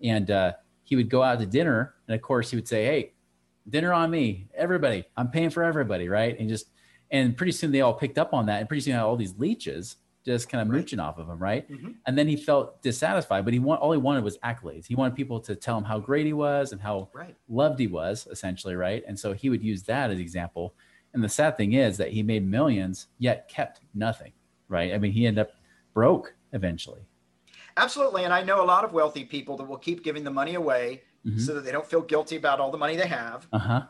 And 0.02 0.30
uh, 0.30 0.54
he 0.84 0.96
would 0.96 1.10
go 1.10 1.24
out 1.24 1.40
to 1.40 1.46
dinner. 1.46 1.96
And 2.08 2.16
of 2.16 2.22
course, 2.22 2.50
he 2.50 2.58
would 2.58 2.68
say, 2.68 2.86
Hey, 2.86 3.14
dinner 3.70 3.94
on 3.94 4.12
me, 4.12 4.48
everybody. 4.56 5.06
I'm 5.18 5.30
paying 5.30 5.50
for 5.50 5.64
everybody, 5.64 6.10
right? 6.10 6.38
And 6.40 6.50
just, 6.50 6.68
and 7.12 7.36
pretty 7.36 7.52
soon 7.52 7.72
they 7.72 7.82
all 7.82 7.94
picked 7.94 8.18
up 8.18 8.34
on 8.34 8.46
that. 8.48 8.60
And 8.60 8.68
pretty 8.68 8.82
soon 8.82 8.94
had 8.94 9.04
all 9.04 9.16
these 9.16 9.38
leeches 9.38 9.98
just 10.26 10.48
kind 10.48 10.62
of 10.62 10.70
right. 10.70 10.78
mooching 10.78 11.00
off 11.00 11.18
of 11.18 11.28
him, 11.28 11.38
right? 11.38 11.70
Mm-hmm. 11.70 11.92
And 12.06 12.18
then 12.18 12.28
he 12.28 12.38
felt 12.38 12.82
dissatisfied, 12.82 13.44
but 13.44 13.54
he 13.54 13.60
want, 13.60 13.82
all 13.82 13.92
he 13.92 13.98
wanted 13.98 14.24
was 14.24 14.38
accolades. 14.38 14.86
He 14.88 14.96
wanted 14.96 15.16
people 15.16 15.40
to 15.42 15.56
tell 15.56 15.78
him 15.78 15.84
how 15.84 16.00
great 16.00 16.26
he 16.26 16.32
was 16.32 16.72
and 16.72 16.80
how 16.80 17.10
right. 17.14 17.36
loved 17.50 17.78
he 17.78 17.88
was, 17.88 18.26
essentially, 18.32 18.76
right? 18.76 19.04
And 19.06 19.20
so 19.20 19.34
he 19.34 19.50
would 19.50 19.62
use 19.62 19.84
that 19.84 20.12
as 20.12 20.20
example. 20.20 20.76
And 21.14 21.22
the 21.22 21.30
sad 21.30 21.58
thing 21.58 21.74
is 21.74 21.98
that 21.98 22.12
he 22.12 22.24
made 22.24 22.48
millions 22.48 23.08
yet 23.20 23.50
kept 23.50 23.82
nothing 23.94 24.32
right? 24.74 24.94
I 24.94 24.98
mean, 24.98 25.14
he 25.14 25.26
ended 25.26 25.46
up 25.46 25.52
broke 25.94 26.34
eventually. 26.52 27.02
Absolutely. 27.78 28.26
And 28.26 28.34
I 28.34 28.44
know 28.44 28.62
a 28.62 28.66
lot 28.66 28.84
of 28.84 28.92
wealthy 28.92 29.24
people 29.24 29.56
that 29.58 29.64
will 29.64 29.78
keep 29.78 30.04
giving 30.04 30.24
the 30.24 30.32
money 30.32 30.56
away 30.56 31.04
mm-hmm. 31.26 31.40
so 31.40 31.54
that 31.54 31.64
they 31.64 31.72
don't 31.72 31.86
feel 31.86 32.02
guilty 32.02 32.36
about 32.36 32.60
all 32.60 32.72
the 32.72 32.78
money 32.78 32.96
they 32.96 33.08
have. 33.08 33.48
Uh-huh. 33.54 33.84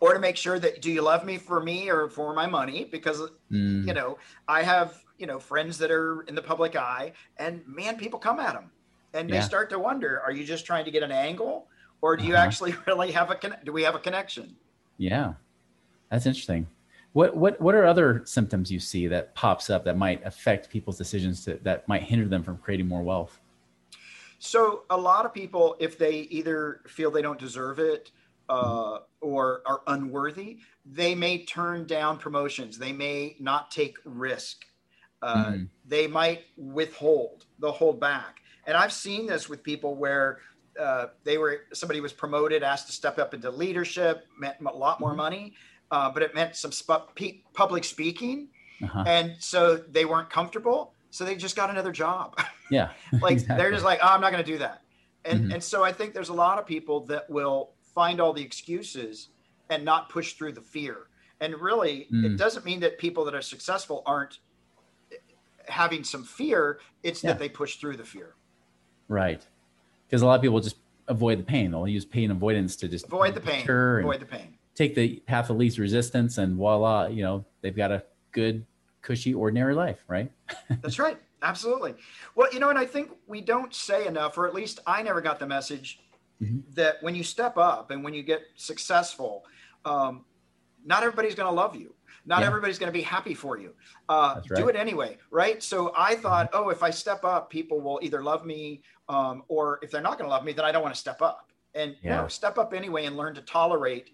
Or 0.00 0.12
to 0.12 0.18
make 0.18 0.36
sure 0.36 0.58
that 0.58 0.82
do 0.82 0.90
you 0.90 1.00
love 1.00 1.24
me 1.24 1.38
for 1.38 1.62
me 1.62 1.90
or 1.90 2.08
for 2.08 2.34
my 2.34 2.46
money? 2.46 2.84
Because 2.84 3.20
mm. 3.50 3.86
you 3.86 3.94
know, 3.94 4.18
I 4.48 4.62
have, 4.62 5.02
you 5.18 5.26
know, 5.26 5.38
friends 5.38 5.78
that 5.78 5.90
are 5.90 6.22
in 6.22 6.34
the 6.34 6.42
public 6.42 6.76
eye 6.76 7.12
and 7.38 7.62
man, 7.66 7.96
people 7.96 8.18
come 8.18 8.40
at 8.40 8.52
them 8.52 8.70
and 9.14 9.30
they 9.30 9.36
yeah. 9.36 9.40
start 9.40 9.70
to 9.70 9.78
wonder, 9.78 10.20
are 10.20 10.32
you 10.32 10.44
just 10.44 10.66
trying 10.66 10.84
to 10.84 10.90
get 10.90 11.02
an 11.02 11.12
angle? 11.12 11.68
Or 12.02 12.16
do 12.16 12.24
you 12.24 12.34
uh-huh. 12.34 12.44
actually 12.44 12.74
really 12.86 13.12
have 13.12 13.30
a 13.30 13.36
con- 13.36 13.56
do 13.64 13.72
we 13.72 13.82
have 13.84 13.94
a 13.94 13.98
connection? 13.98 14.56
Yeah. 14.98 15.34
That's 16.10 16.26
interesting. 16.26 16.66
What 17.16 17.34
what 17.34 17.58
what 17.62 17.74
are 17.74 17.86
other 17.86 18.20
symptoms 18.26 18.70
you 18.70 18.78
see 18.78 19.06
that 19.06 19.34
pops 19.34 19.70
up 19.70 19.86
that 19.86 19.96
might 19.96 20.22
affect 20.26 20.68
people's 20.68 20.98
decisions 20.98 21.46
to, 21.46 21.58
that 21.62 21.88
might 21.88 22.02
hinder 22.02 22.28
them 22.28 22.42
from 22.42 22.58
creating 22.58 22.88
more 22.88 23.02
wealth? 23.02 23.40
So 24.38 24.82
a 24.90 24.96
lot 24.98 25.24
of 25.24 25.32
people, 25.32 25.76
if 25.78 25.96
they 25.96 26.28
either 26.28 26.82
feel 26.86 27.10
they 27.10 27.22
don't 27.22 27.38
deserve 27.38 27.78
it, 27.78 28.10
uh, 28.50 28.98
or 29.22 29.62
are 29.64 29.80
unworthy, 29.86 30.58
they 30.84 31.14
may 31.14 31.42
turn 31.46 31.86
down 31.86 32.18
promotions. 32.18 32.76
They 32.76 32.92
may 32.92 33.34
not 33.40 33.70
take 33.70 33.96
risk. 34.04 34.66
Uh, 35.22 35.44
mm-hmm. 35.46 35.64
They 35.86 36.06
might 36.06 36.44
withhold. 36.58 37.46
They'll 37.58 37.72
hold 37.72 37.98
back. 37.98 38.40
And 38.66 38.76
I've 38.76 38.92
seen 38.92 39.26
this 39.26 39.48
with 39.48 39.62
people 39.62 39.94
where 39.94 40.40
uh, 40.78 41.06
they 41.24 41.38
were 41.38 41.62
somebody 41.72 42.02
was 42.02 42.12
promoted, 42.12 42.62
asked 42.62 42.88
to 42.88 42.92
step 42.92 43.18
up 43.18 43.32
into 43.32 43.50
leadership, 43.50 44.26
meant 44.38 44.56
a 44.60 44.70
lot 44.70 45.00
more 45.00 45.12
mm-hmm. 45.12 45.16
money, 45.16 45.54
uh, 45.90 46.10
but 46.10 46.22
it 46.22 46.34
meant 46.34 46.56
some 46.56 46.72
sp- 46.72 47.12
public 47.54 47.84
speaking, 47.84 48.48
uh-huh. 48.82 49.04
and 49.06 49.34
so 49.38 49.76
they 49.76 50.04
weren't 50.04 50.30
comfortable. 50.30 50.92
So 51.10 51.24
they 51.24 51.36
just 51.36 51.56
got 51.56 51.70
another 51.70 51.92
job. 51.92 52.38
Yeah, 52.68 52.90
like 53.20 53.34
exactly. 53.34 53.58
they're 53.58 53.70
just 53.70 53.84
like, 53.84 54.00
oh, 54.02 54.08
I'm 54.08 54.20
not 54.20 54.32
going 54.32 54.42
to 54.42 54.50
do 54.52 54.58
that. 54.58 54.82
And 55.24 55.42
mm-hmm. 55.42 55.52
and 55.52 55.62
so 55.62 55.84
I 55.84 55.92
think 55.92 56.14
there's 56.14 56.30
a 56.30 56.34
lot 56.34 56.58
of 56.58 56.66
people 56.66 56.98
that 57.06 57.30
will 57.30 57.70
find 57.94 58.20
all 58.20 58.32
the 58.32 58.42
excuses 58.42 59.28
and 59.70 59.84
not 59.84 60.08
push 60.08 60.32
through 60.32 60.52
the 60.52 60.60
fear. 60.60 61.06
And 61.40 61.54
really, 61.60 62.08
mm. 62.12 62.24
it 62.24 62.36
doesn't 62.36 62.64
mean 62.64 62.80
that 62.80 62.98
people 62.98 63.24
that 63.24 63.36
are 63.36 63.42
successful 63.42 64.02
aren't 64.06 64.38
having 65.68 66.02
some 66.02 66.24
fear. 66.24 66.80
It's 67.02 67.22
yeah. 67.22 67.30
that 67.30 67.38
they 67.38 67.48
push 67.48 67.76
through 67.76 67.98
the 67.98 68.04
fear. 68.04 68.34
Right. 69.08 69.44
Because 70.08 70.22
a 70.22 70.26
lot 70.26 70.34
of 70.34 70.42
people 70.42 70.60
just 70.60 70.76
avoid 71.08 71.38
the 71.38 71.44
pain. 71.44 71.70
They'll 71.70 71.88
use 71.88 72.04
pain 72.04 72.30
avoidance 72.30 72.76
to 72.76 72.88
just 72.88 73.06
avoid 73.06 73.34
the 73.34 73.40
pain. 73.40 73.64
Avoid 73.68 74.20
the 74.20 74.26
pain. 74.26 74.55
Take 74.76 74.94
the 74.94 75.16
path 75.26 75.50
of 75.50 75.56
least 75.56 75.78
resistance, 75.78 76.38
and 76.38 76.54
voila, 76.56 77.06
you 77.06 77.22
know 77.22 77.44
they've 77.62 77.74
got 77.74 77.90
a 77.90 78.04
good, 78.30 78.64
cushy, 79.02 79.34
ordinary 79.34 79.74
life, 79.74 79.98
right? 80.06 80.30
That's 80.82 80.98
right. 80.98 81.18
Absolutely. 81.42 81.94
Well, 82.34 82.52
you 82.52 82.60
know, 82.60 82.70
and 82.70 82.78
I 82.78 82.86
think 82.86 83.10
we 83.26 83.40
don't 83.40 83.74
say 83.74 84.06
enough, 84.06 84.38
or 84.38 84.46
at 84.46 84.54
least 84.54 84.80
I 84.86 85.02
never 85.02 85.20
got 85.20 85.38
the 85.38 85.46
message 85.46 86.00
mm-hmm. 86.42 86.58
that 86.74 86.96
when 87.02 87.14
you 87.14 87.22
step 87.22 87.56
up 87.56 87.90
and 87.90 88.02
when 88.02 88.14
you 88.14 88.22
get 88.22 88.42
successful, 88.56 89.44
um, 89.84 90.24
not 90.84 91.02
everybody's 91.02 91.34
going 91.34 91.48
to 91.48 91.54
love 91.54 91.76
you. 91.76 91.94
Not 92.24 92.40
yeah. 92.40 92.46
everybody's 92.46 92.78
going 92.78 92.88
to 92.88 92.98
be 92.98 93.02
happy 93.02 93.34
for 93.34 93.58
you. 93.58 93.72
Uh, 94.08 94.40
right. 94.50 94.60
Do 94.60 94.68
it 94.68 94.76
anyway, 94.76 95.18
right? 95.30 95.62
So 95.62 95.92
I 95.96 96.14
mm-hmm. 96.14 96.22
thought, 96.22 96.50
oh, 96.52 96.70
if 96.70 96.82
I 96.82 96.90
step 96.90 97.24
up, 97.24 97.50
people 97.50 97.80
will 97.80 98.00
either 98.02 98.22
love 98.22 98.44
me, 98.44 98.82
um, 99.08 99.44
or 99.48 99.78
if 99.82 99.90
they're 99.90 100.00
not 100.00 100.18
going 100.18 100.28
to 100.28 100.34
love 100.34 100.44
me, 100.44 100.52
then 100.52 100.64
I 100.64 100.72
don't 100.72 100.82
want 100.82 100.94
to 100.94 101.00
step 101.00 101.22
up. 101.22 101.52
And 101.74 101.94
yeah. 102.02 102.22
no, 102.22 102.28
step 102.28 102.58
up 102.58 102.74
anyway 102.74 103.04
and 103.04 103.16
learn 103.16 103.34
to 103.34 103.42
tolerate 103.42 104.10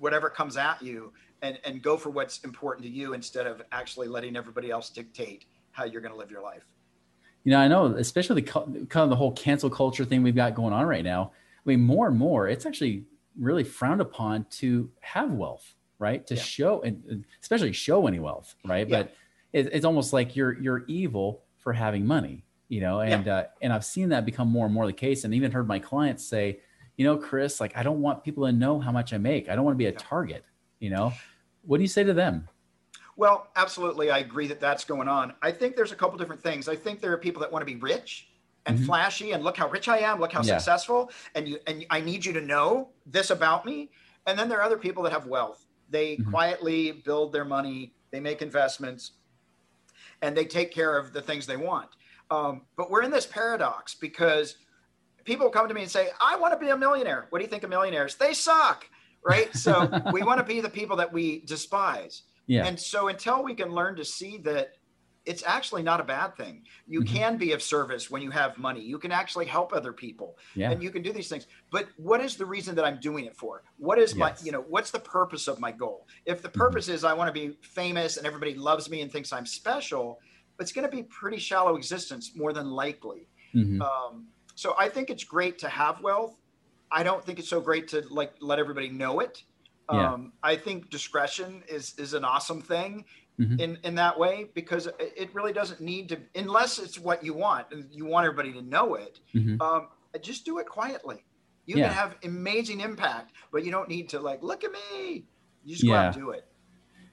whatever 0.00 0.30
comes 0.30 0.56
at 0.56 0.82
you, 0.82 1.12
and 1.42 1.58
and 1.64 1.82
go 1.82 1.96
for 1.96 2.10
what's 2.10 2.38
important 2.40 2.84
to 2.84 2.90
you 2.90 3.14
instead 3.14 3.46
of 3.46 3.62
actually 3.72 4.08
letting 4.08 4.36
everybody 4.36 4.70
else 4.70 4.90
dictate 4.90 5.44
how 5.70 5.84
you're 5.84 6.00
going 6.00 6.12
to 6.12 6.18
live 6.18 6.30
your 6.30 6.42
life. 6.42 6.64
You 7.44 7.52
know, 7.52 7.60
I 7.60 7.68
know, 7.68 7.86
especially 7.86 8.42
the 8.42 8.50
kind 8.50 9.04
of 9.04 9.10
the 9.10 9.16
whole 9.16 9.32
cancel 9.32 9.70
culture 9.70 10.04
thing 10.04 10.22
we've 10.22 10.34
got 10.34 10.54
going 10.54 10.72
on 10.72 10.86
right 10.86 11.04
now. 11.04 11.32
I 11.64 11.68
mean, 11.68 11.80
more 11.80 12.08
and 12.08 12.16
more, 12.16 12.48
it's 12.48 12.66
actually 12.66 13.04
really 13.38 13.64
frowned 13.64 14.00
upon 14.00 14.44
to 14.50 14.90
have 15.00 15.30
wealth, 15.30 15.74
right? 15.98 16.26
To 16.26 16.34
yeah. 16.34 16.42
show 16.42 16.82
and 16.82 17.24
especially 17.40 17.72
show 17.72 18.06
any 18.06 18.18
wealth, 18.18 18.54
right? 18.66 18.88
Yeah. 18.88 19.02
But 19.02 19.14
it, 19.52 19.72
it's 19.72 19.84
almost 19.84 20.12
like 20.12 20.36
you're 20.36 20.58
you're 20.60 20.84
evil 20.88 21.44
for 21.58 21.72
having 21.72 22.06
money, 22.06 22.44
you 22.68 22.80
know. 22.80 23.00
And 23.00 23.26
yeah. 23.26 23.36
uh, 23.36 23.46
and 23.62 23.72
I've 23.72 23.84
seen 23.84 24.10
that 24.10 24.24
become 24.26 24.48
more 24.48 24.66
and 24.66 24.74
more 24.74 24.86
the 24.86 24.92
case, 24.92 25.24
and 25.24 25.32
even 25.32 25.52
heard 25.52 25.68
my 25.68 25.78
clients 25.78 26.24
say, 26.26 26.60
you 26.98 27.04
know, 27.04 27.16
Chris, 27.16 27.60
like 27.60 27.74
I 27.76 27.82
don't 27.82 28.02
want 28.02 28.22
people 28.24 28.44
to 28.44 28.52
know 28.52 28.78
how 28.78 28.92
much 28.92 29.14
I 29.14 29.18
make. 29.18 29.48
I 29.48 29.54
don't 29.54 29.64
want 29.64 29.76
to 29.76 29.78
be 29.78 29.86
a 29.86 29.92
target, 29.92 30.44
you 30.80 30.90
know. 30.90 31.12
What 31.62 31.78
do 31.78 31.82
you 31.82 31.88
say 31.88 32.04
to 32.04 32.12
them? 32.12 32.46
Well, 33.16 33.48
absolutely, 33.56 34.10
I 34.10 34.18
agree 34.18 34.48
that 34.48 34.60
that's 34.60 34.84
going 34.84 35.08
on. 35.08 35.32
I 35.40 35.52
think 35.52 35.76
there's 35.76 35.92
a 35.92 35.96
couple 35.96 36.18
different 36.18 36.42
things. 36.42 36.68
I 36.68 36.76
think 36.76 37.00
there 37.00 37.12
are 37.12 37.18
people 37.18 37.40
that 37.40 37.50
want 37.50 37.62
to 37.62 37.66
be 37.66 37.80
rich 37.80 38.28
and 38.66 38.76
mm-hmm. 38.76 38.86
flashy 38.86 39.32
and 39.32 39.44
look 39.44 39.56
how 39.56 39.68
rich 39.68 39.88
I 39.88 39.98
am, 39.98 40.20
look 40.20 40.32
how 40.32 40.42
yeah. 40.42 40.58
successful, 40.58 41.10
and 41.34 41.48
you 41.48 41.58
and 41.68 41.86
I 41.88 42.00
need 42.00 42.24
you 42.24 42.32
to 42.32 42.40
know 42.40 42.90
this 43.06 43.30
about 43.30 43.64
me. 43.64 43.90
And 44.26 44.38
then 44.38 44.48
there 44.48 44.58
are 44.58 44.64
other 44.64 44.76
people 44.76 45.02
that 45.04 45.12
have 45.12 45.26
wealth. 45.26 45.66
They 45.88 46.16
mm-hmm. 46.16 46.30
quietly 46.30 46.92
build 47.04 47.32
their 47.32 47.44
money, 47.44 47.94
they 48.10 48.20
make 48.20 48.42
investments, 48.42 49.12
and 50.20 50.36
they 50.36 50.44
take 50.44 50.72
care 50.72 50.98
of 50.98 51.12
the 51.12 51.22
things 51.22 51.46
they 51.46 51.56
want. 51.56 51.90
Um, 52.30 52.62
but 52.76 52.90
we're 52.90 53.02
in 53.02 53.10
this 53.10 53.26
paradox 53.26 53.94
because 53.94 54.56
people 55.28 55.50
come 55.50 55.68
to 55.68 55.74
me 55.74 55.82
and 55.82 55.90
say, 55.90 56.08
"I 56.20 56.36
want 56.36 56.52
to 56.54 56.58
be 56.58 56.70
a 56.70 56.76
millionaire." 56.76 57.26
What 57.30 57.38
do 57.38 57.44
you 57.44 57.50
think 57.50 57.62
of 57.62 57.70
millionaires? 57.70 58.16
They 58.16 58.32
suck, 58.32 58.88
right? 59.24 59.54
So 59.54 59.88
we 60.12 60.22
want 60.22 60.38
to 60.38 60.44
be 60.44 60.60
the 60.60 60.70
people 60.70 60.96
that 60.96 61.12
we 61.12 61.42
despise. 61.44 62.22
Yeah. 62.46 62.64
And 62.64 62.80
so 62.80 63.08
until 63.08 63.44
we 63.44 63.54
can 63.54 63.70
learn 63.70 63.94
to 63.96 64.04
see 64.04 64.38
that 64.38 64.72
it's 65.26 65.42
actually 65.46 65.82
not 65.82 66.00
a 66.00 66.04
bad 66.04 66.34
thing. 66.38 66.62
You 66.86 67.00
mm-hmm. 67.02 67.14
can 67.14 67.36
be 67.36 67.52
of 67.52 67.62
service 67.62 68.10
when 68.10 68.22
you 68.22 68.30
have 68.30 68.56
money. 68.56 68.80
You 68.80 68.98
can 68.98 69.12
actually 69.12 69.44
help 69.44 69.74
other 69.74 69.92
people 69.92 70.38
yeah. 70.54 70.70
and 70.70 70.82
you 70.82 70.90
can 70.90 71.02
do 71.02 71.12
these 71.12 71.28
things. 71.28 71.46
But 71.70 71.88
what 71.98 72.22
is 72.22 72.36
the 72.36 72.46
reason 72.46 72.74
that 72.76 72.86
I'm 72.86 72.98
doing 72.98 73.26
it 73.26 73.36
for? 73.36 73.62
What 73.76 73.98
is 73.98 74.12
yes. 74.12 74.18
my, 74.18 74.34
you 74.42 74.52
know, 74.52 74.64
what's 74.66 74.90
the 74.90 75.00
purpose 75.00 75.46
of 75.46 75.60
my 75.60 75.70
goal? 75.70 76.06
If 76.24 76.40
the 76.40 76.48
mm-hmm. 76.48 76.58
purpose 76.58 76.86
mm-hmm. 76.86 76.94
is 76.94 77.04
I 77.04 77.12
want 77.12 77.28
to 77.28 77.38
be 77.38 77.54
famous 77.60 78.16
and 78.16 78.26
everybody 78.26 78.54
loves 78.54 78.88
me 78.88 79.02
and 79.02 79.12
thinks 79.12 79.30
I'm 79.30 79.44
special, 79.44 80.18
it's 80.58 80.72
going 80.72 80.88
to 80.88 80.96
be 80.96 81.02
pretty 81.02 81.38
shallow 81.38 81.76
existence 81.76 82.32
more 82.34 82.54
than 82.54 82.70
likely. 82.70 83.28
Mm-hmm. 83.54 83.82
Um, 83.82 84.28
so 84.58 84.74
I 84.76 84.88
think 84.88 85.08
it's 85.08 85.22
great 85.22 85.56
to 85.60 85.68
have 85.68 86.00
wealth. 86.02 86.34
I 86.90 87.04
don't 87.04 87.24
think 87.24 87.38
it's 87.38 87.48
so 87.48 87.60
great 87.60 87.86
to 87.88 88.04
like 88.10 88.32
let 88.40 88.58
everybody 88.58 88.88
know 88.88 89.20
it. 89.20 89.44
Yeah. 89.92 90.12
Um, 90.12 90.32
I 90.42 90.56
think 90.56 90.90
discretion 90.90 91.62
is 91.68 91.94
is 91.96 92.12
an 92.12 92.24
awesome 92.24 92.60
thing 92.60 93.04
mm-hmm. 93.38 93.60
in 93.60 93.78
in 93.84 93.94
that 93.94 94.18
way 94.18 94.48
because 94.54 94.88
it 94.98 95.32
really 95.32 95.52
doesn't 95.52 95.80
need 95.80 96.08
to 96.08 96.18
unless 96.34 96.80
it's 96.80 96.98
what 96.98 97.22
you 97.22 97.34
want 97.34 97.66
and 97.70 97.86
you 97.92 98.04
want 98.04 98.24
everybody 98.24 98.52
to 98.52 98.62
know 98.62 98.96
it. 98.96 99.20
Mm-hmm. 99.32 99.62
Um, 99.62 99.90
just 100.20 100.44
do 100.44 100.58
it 100.58 100.66
quietly. 100.66 101.24
You 101.66 101.76
yeah. 101.76 101.86
can 101.86 101.94
have 101.94 102.16
amazing 102.24 102.80
impact, 102.80 103.34
but 103.52 103.64
you 103.64 103.70
don't 103.70 103.88
need 103.88 104.08
to 104.08 104.18
like 104.18 104.42
look 104.42 104.64
at 104.64 104.72
me. 104.72 105.24
You 105.64 105.76
just 105.76 105.84
go 105.84 105.92
yeah. 105.92 106.00
out 106.00 106.14
and 106.16 106.24
do 106.24 106.30
it. 106.30 106.44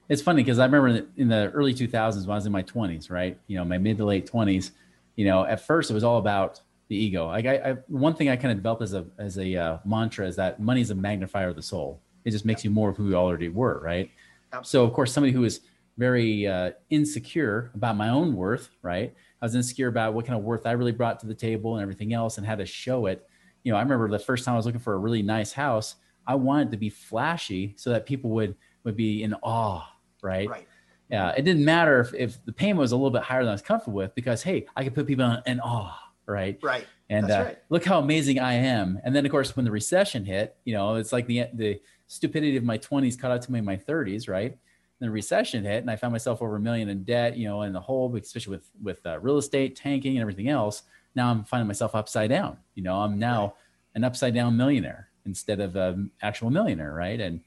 It's 0.09 0.23
funny 0.23 0.41
because 0.41 0.57
I 0.57 0.65
remember 0.65 1.05
in 1.15 1.27
the 1.27 1.51
early 1.51 1.75
2000s 1.75 2.21
when 2.21 2.31
I 2.31 2.35
was 2.35 2.47
in 2.47 2.51
my 2.51 2.63
20s, 2.63 3.11
right? 3.11 3.37
You 3.45 3.57
know, 3.57 3.65
my 3.65 3.77
mid 3.77 3.97
to 3.97 4.05
late 4.05 4.27
20s. 4.31 4.71
You 5.15 5.25
know, 5.25 5.45
at 5.45 5.61
first 5.61 5.91
it 5.91 5.93
was 5.93 6.03
all 6.03 6.17
about 6.17 6.61
the 6.87 6.95
ego. 6.95 7.27
Like 7.27 7.45
I, 7.45 7.55
I 7.55 7.71
one 7.87 8.13
thing 8.13 8.29
I 8.29 8.35
kind 8.35 8.51
of 8.51 8.57
developed 8.57 8.81
as 8.81 8.93
a 8.93 9.05
as 9.17 9.37
a 9.37 9.55
uh, 9.55 9.77
mantra 9.85 10.27
is 10.27 10.35
that 10.35 10.59
money 10.59 10.81
is 10.81 10.91
a 10.91 10.95
magnifier 10.95 11.49
of 11.49 11.55
the 11.55 11.61
soul. 11.61 12.01
It 12.23 12.31
just 12.31 12.45
makes 12.45 12.63
you 12.63 12.69
more 12.69 12.89
of 12.89 12.97
who 12.97 13.09
you 13.09 13.15
already 13.15 13.49
were, 13.49 13.79
right? 13.83 14.09
Absolutely. 14.51 14.69
So 14.69 14.83
of 14.83 14.93
course, 14.93 15.13
somebody 15.13 15.33
who 15.33 15.43
is 15.43 15.61
very 15.97 16.47
uh, 16.47 16.71
insecure 16.89 17.71
about 17.75 17.95
my 17.95 18.09
own 18.09 18.35
worth, 18.35 18.69
right? 18.81 19.13
I 19.41 19.45
was 19.45 19.55
insecure 19.55 19.87
about 19.87 20.13
what 20.13 20.25
kind 20.25 20.37
of 20.37 20.43
worth 20.43 20.65
I 20.65 20.71
really 20.71 20.91
brought 20.91 21.19
to 21.21 21.27
the 21.27 21.35
table 21.35 21.75
and 21.75 21.81
everything 21.81 22.13
else, 22.13 22.37
and 22.37 22.45
had 22.45 22.59
to 22.59 22.65
show 22.65 23.05
it. 23.05 23.27
You 23.63 23.71
know, 23.71 23.77
I 23.77 23.81
remember 23.81 24.09
the 24.09 24.19
first 24.19 24.45
time 24.45 24.53
I 24.53 24.57
was 24.57 24.65
looking 24.65 24.81
for 24.81 24.93
a 24.93 24.97
really 24.97 25.21
nice 25.21 25.51
house, 25.51 25.95
I 26.27 26.35
wanted 26.35 26.71
to 26.71 26.77
be 26.77 26.89
flashy 26.89 27.73
so 27.77 27.89
that 27.91 28.05
people 28.05 28.29
would 28.31 28.55
would 28.83 28.95
be 28.95 29.23
in 29.23 29.33
awe, 29.35 29.83
right? 30.21 30.49
Right. 30.49 30.67
Yeah, 31.09 31.31
it 31.37 31.43
didn't 31.43 31.63
matter 31.63 31.99
if, 31.99 32.13
if 32.15 32.45
the 32.45 32.51
payment 32.51 32.79
was 32.79 32.91
a 32.91 32.95
little 32.95 33.11
bit 33.11 33.21
higher 33.21 33.41
than 33.41 33.49
I 33.49 33.53
was 33.53 33.61
comfortable 33.61 33.97
with 33.97 34.15
because 34.15 34.41
hey, 34.41 34.65
I 34.75 34.83
could 34.83 34.95
put 34.95 35.05
people 35.05 35.25
in, 35.25 35.41
in 35.45 35.59
awe, 35.59 35.95
right? 36.27 36.59
Right. 36.61 36.85
And 37.09 37.29
uh, 37.29 37.43
right. 37.45 37.57
look 37.69 37.85
how 37.85 37.99
amazing 37.99 38.39
I 38.39 38.53
am. 38.53 38.99
And 39.03 39.15
then 39.15 39.25
of 39.25 39.31
course, 39.31 39.55
when 39.55 39.65
the 39.65 39.71
recession 39.71 40.25
hit, 40.25 40.55
you 40.65 40.73
know, 40.73 40.95
it's 40.95 41.13
like 41.13 41.27
the 41.27 41.45
the 41.53 41.81
stupidity 42.07 42.55
of 42.57 42.63
my 42.63 42.77
20s 42.77 43.19
caught 43.19 43.31
up 43.31 43.41
to 43.41 43.51
me 43.51 43.59
in 43.59 43.65
my 43.65 43.77
30s, 43.77 44.29
right? 44.29 44.57
the 44.99 45.09
recession 45.09 45.63
hit 45.63 45.81
and 45.81 45.91
I 45.91 45.95
found 45.95 46.13
myself 46.13 46.41
over 46.41 46.55
a 46.55 46.59
million 46.59 46.89
in 46.89 47.03
debt, 47.03 47.37
you 47.37 47.47
know, 47.47 47.63
in 47.63 47.73
the 47.73 47.81
hole, 47.81 48.15
especially 48.15 48.55
with 48.55 48.69
with 48.81 49.05
uh, 49.05 49.19
real 49.19 49.37
estate 49.37 49.75
tanking 49.75 50.13
and 50.13 50.21
everything 50.21 50.49
else. 50.49 50.83
Now 51.15 51.29
I'm 51.29 51.43
finding 51.43 51.67
myself 51.67 51.95
upside 51.95 52.29
down. 52.29 52.57
You 52.75 52.83
know, 52.83 52.95
I'm 52.99 53.19
now 53.19 53.55
an 53.93 54.03
upside 54.03 54.33
down 54.33 54.57
millionaire 54.57 55.09
instead 55.25 55.59
of 55.59 55.75
an 55.75 56.11
actual 56.21 56.49
millionaire, 56.49 56.93
right? 56.93 57.19
And 57.19 57.41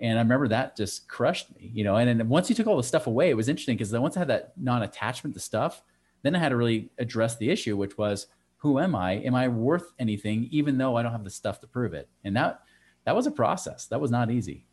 and 0.00 0.18
I 0.18 0.22
remember 0.22 0.48
that 0.48 0.76
just 0.76 1.08
crushed 1.08 1.54
me, 1.56 1.70
you 1.72 1.84
know. 1.84 1.96
And 1.96 2.20
then 2.20 2.28
once 2.28 2.48
you 2.48 2.54
took 2.54 2.66
all 2.66 2.76
the 2.76 2.82
stuff 2.82 3.06
away, 3.06 3.30
it 3.30 3.36
was 3.36 3.48
interesting 3.48 3.76
because 3.76 3.92
once 3.92 4.16
I 4.16 4.20
had 4.20 4.28
that 4.28 4.52
non-attachment 4.56 5.34
to 5.34 5.40
stuff, 5.40 5.82
then 6.22 6.34
I 6.34 6.38
had 6.38 6.50
to 6.50 6.56
really 6.56 6.90
address 6.98 7.36
the 7.36 7.50
issue, 7.50 7.76
which 7.76 7.96
was 7.98 8.26
who 8.56 8.78
am 8.78 8.94
I? 8.96 9.12
Am 9.12 9.34
I 9.34 9.48
worth 9.48 9.92
anything, 9.98 10.48
even 10.50 10.78
though 10.78 10.96
I 10.96 11.02
don't 11.02 11.12
have 11.12 11.24
the 11.24 11.30
stuff 11.30 11.60
to 11.60 11.66
prove 11.66 11.94
it? 11.94 12.08
And 12.24 12.36
that 12.36 12.60
that 13.04 13.14
was 13.14 13.26
a 13.26 13.30
process. 13.30 13.86
That 13.86 14.00
was 14.00 14.10
not 14.10 14.30
easy 14.30 14.66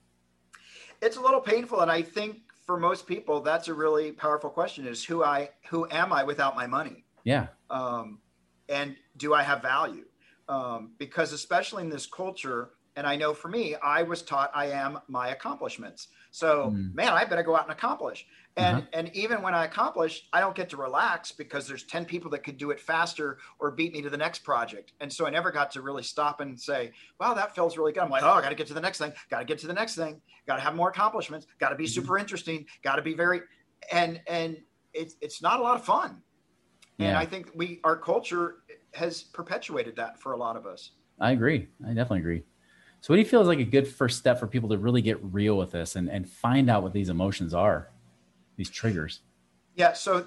it's 1.01 1.17
a 1.17 1.21
little 1.21 1.41
painful 1.41 1.81
and 1.81 1.91
i 1.91 2.01
think 2.01 2.37
for 2.65 2.77
most 2.77 3.05
people 3.07 3.41
that's 3.41 3.67
a 3.67 3.73
really 3.73 4.11
powerful 4.11 4.49
question 4.49 4.87
is 4.87 5.03
who 5.03 5.23
i 5.23 5.49
who 5.69 5.87
am 5.91 6.11
i 6.11 6.23
without 6.23 6.55
my 6.55 6.67
money 6.67 7.05
yeah 7.23 7.47
um, 7.69 8.19
and 8.69 8.95
do 9.17 9.33
i 9.33 9.43
have 9.43 9.61
value 9.61 10.05
um, 10.47 10.91
because 10.99 11.33
especially 11.33 11.83
in 11.83 11.89
this 11.89 12.05
culture 12.05 12.71
and 12.95 13.05
i 13.05 13.15
know 13.15 13.33
for 13.33 13.47
me 13.47 13.75
i 13.83 14.01
was 14.03 14.21
taught 14.21 14.51
i 14.53 14.65
am 14.65 14.99
my 15.07 15.29
accomplishments 15.29 16.07
so 16.31 16.71
mm. 16.75 16.93
man 16.93 17.13
i 17.13 17.23
better 17.25 17.43
go 17.43 17.55
out 17.55 17.63
and 17.63 17.71
accomplish 17.71 18.25
and 18.57 18.77
uh-huh. 18.77 18.87
and 18.93 19.15
even 19.15 19.41
when 19.41 19.53
i 19.53 19.65
accomplish 19.65 20.27
i 20.33 20.39
don't 20.39 20.55
get 20.55 20.69
to 20.69 20.77
relax 20.77 21.31
because 21.31 21.67
there's 21.67 21.83
10 21.83 22.05
people 22.05 22.29
that 22.31 22.43
could 22.43 22.57
do 22.57 22.71
it 22.71 22.79
faster 22.79 23.37
or 23.59 23.71
beat 23.71 23.93
me 23.93 24.01
to 24.01 24.09
the 24.09 24.17
next 24.17 24.39
project 24.43 24.93
and 25.01 25.11
so 25.11 25.25
i 25.25 25.29
never 25.29 25.51
got 25.51 25.71
to 25.71 25.81
really 25.81 26.03
stop 26.03 26.41
and 26.41 26.59
say 26.59 26.91
wow 27.19 27.33
that 27.33 27.53
feels 27.55 27.77
really 27.77 27.91
good 27.91 28.03
i'm 28.03 28.09
like 28.09 28.23
oh 28.23 28.29
i 28.29 28.41
got 28.41 28.49
to 28.49 28.55
get 28.55 28.67
to 28.67 28.73
the 28.73 28.81
next 28.81 28.97
thing 28.97 29.11
got 29.29 29.39
to 29.39 29.45
get 29.45 29.57
to 29.59 29.67
the 29.67 29.73
next 29.73 29.95
thing 29.95 30.21
got 30.47 30.55
to 30.55 30.61
have 30.61 30.75
more 30.75 30.89
accomplishments 30.89 31.47
got 31.59 31.69
to 31.69 31.75
be 31.75 31.85
mm-hmm. 31.85 32.01
super 32.01 32.17
interesting 32.17 32.65
got 32.83 32.95
to 32.95 33.01
be 33.01 33.13
very 33.13 33.41
and 33.91 34.21
and 34.27 34.57
it's 34.93 35.15
it's 35.21 35.41
not 35.41 35.59
a 35.59 35.63
lot 35.63 35.75
of 35.75 35.83
fun 35.83 36.21
yeah. 36.97 37.09
and 37.09 37.17
i 37.17 37.25
think 37.25 37.51
we 37.55 37.79
our 37.83 37.97
culture 37.97 38.57
has 38.93 39.23
perpetuated 39.23 39.95
that 39.95 40.19
for 40.19 40.31
a 40.31 40.37
lot 40.37 40.55
of 40.55 40.65
us 40.65 40.91
i 41.19 41.31
agree 41.31 41.67
i 41.85 41.89
definitely 41.89 42.19
agree 42.19 42.43
So, 43.05 43.13
what 43.13 43.17
do 43.17 43.21
you 43.21 43.27
feel 43.27 43.41
is 43.41 43.47
like 43.47 43.59
a 43.59 43.63
good 43.63 43.88
first 43.88 44.17
step 44.17 44.39
for 44.39 44.47
people 44.47 44.67
to 44.69 44.79
really 44.79 45.03
get 45.03 45.24
real 45.24 45.59
with 45.59 45.69
this 45.69 45.95
and, 45.95 46.09
and 46.09 46.27
find 46.27 46.71
out 46.71 46.81
what 46.81 46.91
these 46.91 47.09
emotions 47.09 47.53
are, 47.53 47.91
these 48.57 48.67
triggers? 48.67 49.19
Yeah. 49.75 49.93
So, 49.93 50.25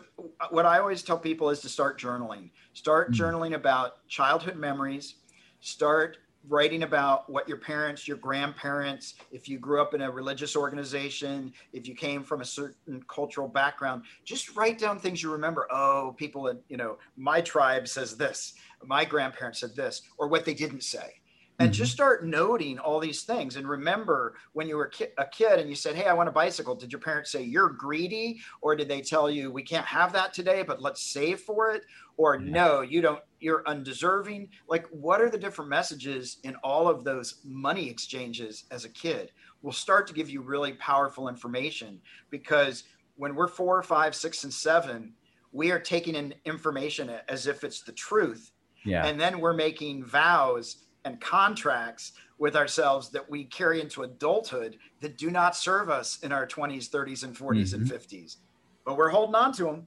what 0.50 0.64
I 0.64 0.78
always 0.78 1.02
tell 1.02 1.18
people 1.18 1.50
is 1.50 1.58
to 1.62 1.68
start 1.68 1.98
journaling. 1.98 2.50
Start 2.74 3.10
mm-hmm. 3.10 3.20
journaling 3.20 3.54
about 3.56 4.06
childhood 4.06 4.54
memories. 4.54 5.16
Start 5.58 6.18
writing 6.48 6.84
about 6.84 7.28
what 7.28 7.48
your 7.48 7.56
parents, 7.58 8.06
your 8.06 8.16
grandparents, 8.18 9.14
if 9.32 9.48
you 9.48 9.58
grew 9.58 9.82
up 9.82 9.92
in 9.92 10.02
a 10.02 10.08
religious 10.08 10.54
organization, 10.54 11.52
if 11.72 11.88
you 11.88 11.96
came 11.96 12.22
from 12.22 12.42
a 12.42 12.44
certain 12.44 13.02
cultural 13.08 13.48
background, 13.48 14.04
just 14.24 14.54
write 14.54 14.78
down 14.78 15.00
things 15.00 15.20
you 15.20 15.32
remember. 15.32 15.66
Oh, 15.72 16.14
people 16.16 16.46
in, 16.46 16.60
you 16.68 16.76
know, 16.76 16.98
my 17.16 17.40
tribe 17.40 17.88
says 17.88 18.16
this, 18.16 18.54
my 18.84 19.04
grandparents 19.04 19.58
said 19.58 19.74
this, 19.74 20.02
or 20.16 20.28
what 20.28 20.44
they 20.44 20.54
didn't 20.54 20.84
say 20.84 21.17
and 21.58 21.72
just 21.72 21.90
mm-hmm. 21.90 21.96
start 21.96 22.26
noting 22.26 22.78
all 22.78 23.00
these 23.00 23.22
things. 23.22 23.56
And 23.56 23.68
remember 23.68 24.34
when 24.52 24.68
you 24.68 24.76
were 24.76 24.90
a 25.18 25.26
kid 25.26 25.58
and 25.58 25.68
you 25.68 25.74
said 25.74 25.94
hey 25.94 26.06
i 26.06 26.12
want 26.12 26.28
a 26.28 26.32
bicycle 26.32 26.74
did 26.74 26.92
your 26.92 27.00
parents 27.00 27.32
say 27.32 27.42
you're 27.42 27.70
greedy? 27.70 28.40
Or 28.60 28.76
did 28.76 28.88
they 28.88 29.00
tell 29.00 29.30
you 29.30 29.50
we 29.50 29.62
can't 29.62 29.86
have 29.86 30.12
that 30.12 30.32
today 30.32 30.62
but 30.62 30.80
let's 30.80 31.02
save 31.02 31.40
for 31.40 31.70
it? 31.70 31.82
Or 32.16 32.38
no 32.38 32.80
you 32.82 33.00
don't 33.00 33.22
you're 33.40 33.62
undeserving. 33.66 34.48
Like 34.68 34.86
what 34.88 35.20
are 35.20 35.30
the 35.30 35.38
different 35.38 35.70
messages 35.70 36.38
in 36.44 36.54
all 36.56 36.88
of 36.88 37.04
those 37.04 37.40
money 37.44 37.88
exchanges 37.88 38.64
as 38.70 38.84
a 38.84 38.88
kid 38.88 39.32
will 39.62 39.72
start 39.72 40.06
to 40.06 40.14
give 40.14 40.30
you 40.30 40.40
really 40.40 40.72
powerful 40.74 41.28
information? 41.28 42.00
Because 42.30 42.84
when 43.16 43.34
we're 43.34 43.48
four 43.48 43.82
five 43.82 44.14
six 44.14 44.44
and 44.44 44.52
seven 44.52 45.14
we 45.50 45.70
are 45.70 45.80
taking 45.80 46.14
in 46.14 46.34
information 46.44 47.10
as 47.26 47.46
if 47.46 47.64
it's 47.64 47.80
the 47.80 47.92
truth. 47.92 48.52
Yeah. 48.84 49.04
and 49.04 49.20
then 49.20 49.40
we're 49.40 49.54
making 49.54 50.04
vows 50.04 50.84
and 51.08 51.20
contracts 51.20 52.12
with 52.38 52.54
ourselves 52.54 53.08
that 53.10 53.28
we 53.28 53.44
carry 53.44 53.80
into 53.80 54.02
adulthood 54.02 54.76
that 55.00 55.16
do 55.16 55.30
not 55.30 55.56
serve 55.56 55.88
us 55.88 56.18
in 56.22 56.32
our 56.32 56.46
20s, 56.46 56.88
30s, 56.88 57.24
and 57.24 57.34
40s 57.34 57.74
mm-hmm. 57.74 57.80
and 57.80 57.90
50s. 57.90 58.36
But 58.84 58.96
we're 58.96 59.08
holding 59.08 59.34
on 59.34 59.52
to 59.54 59.64
them. 59.64 59.86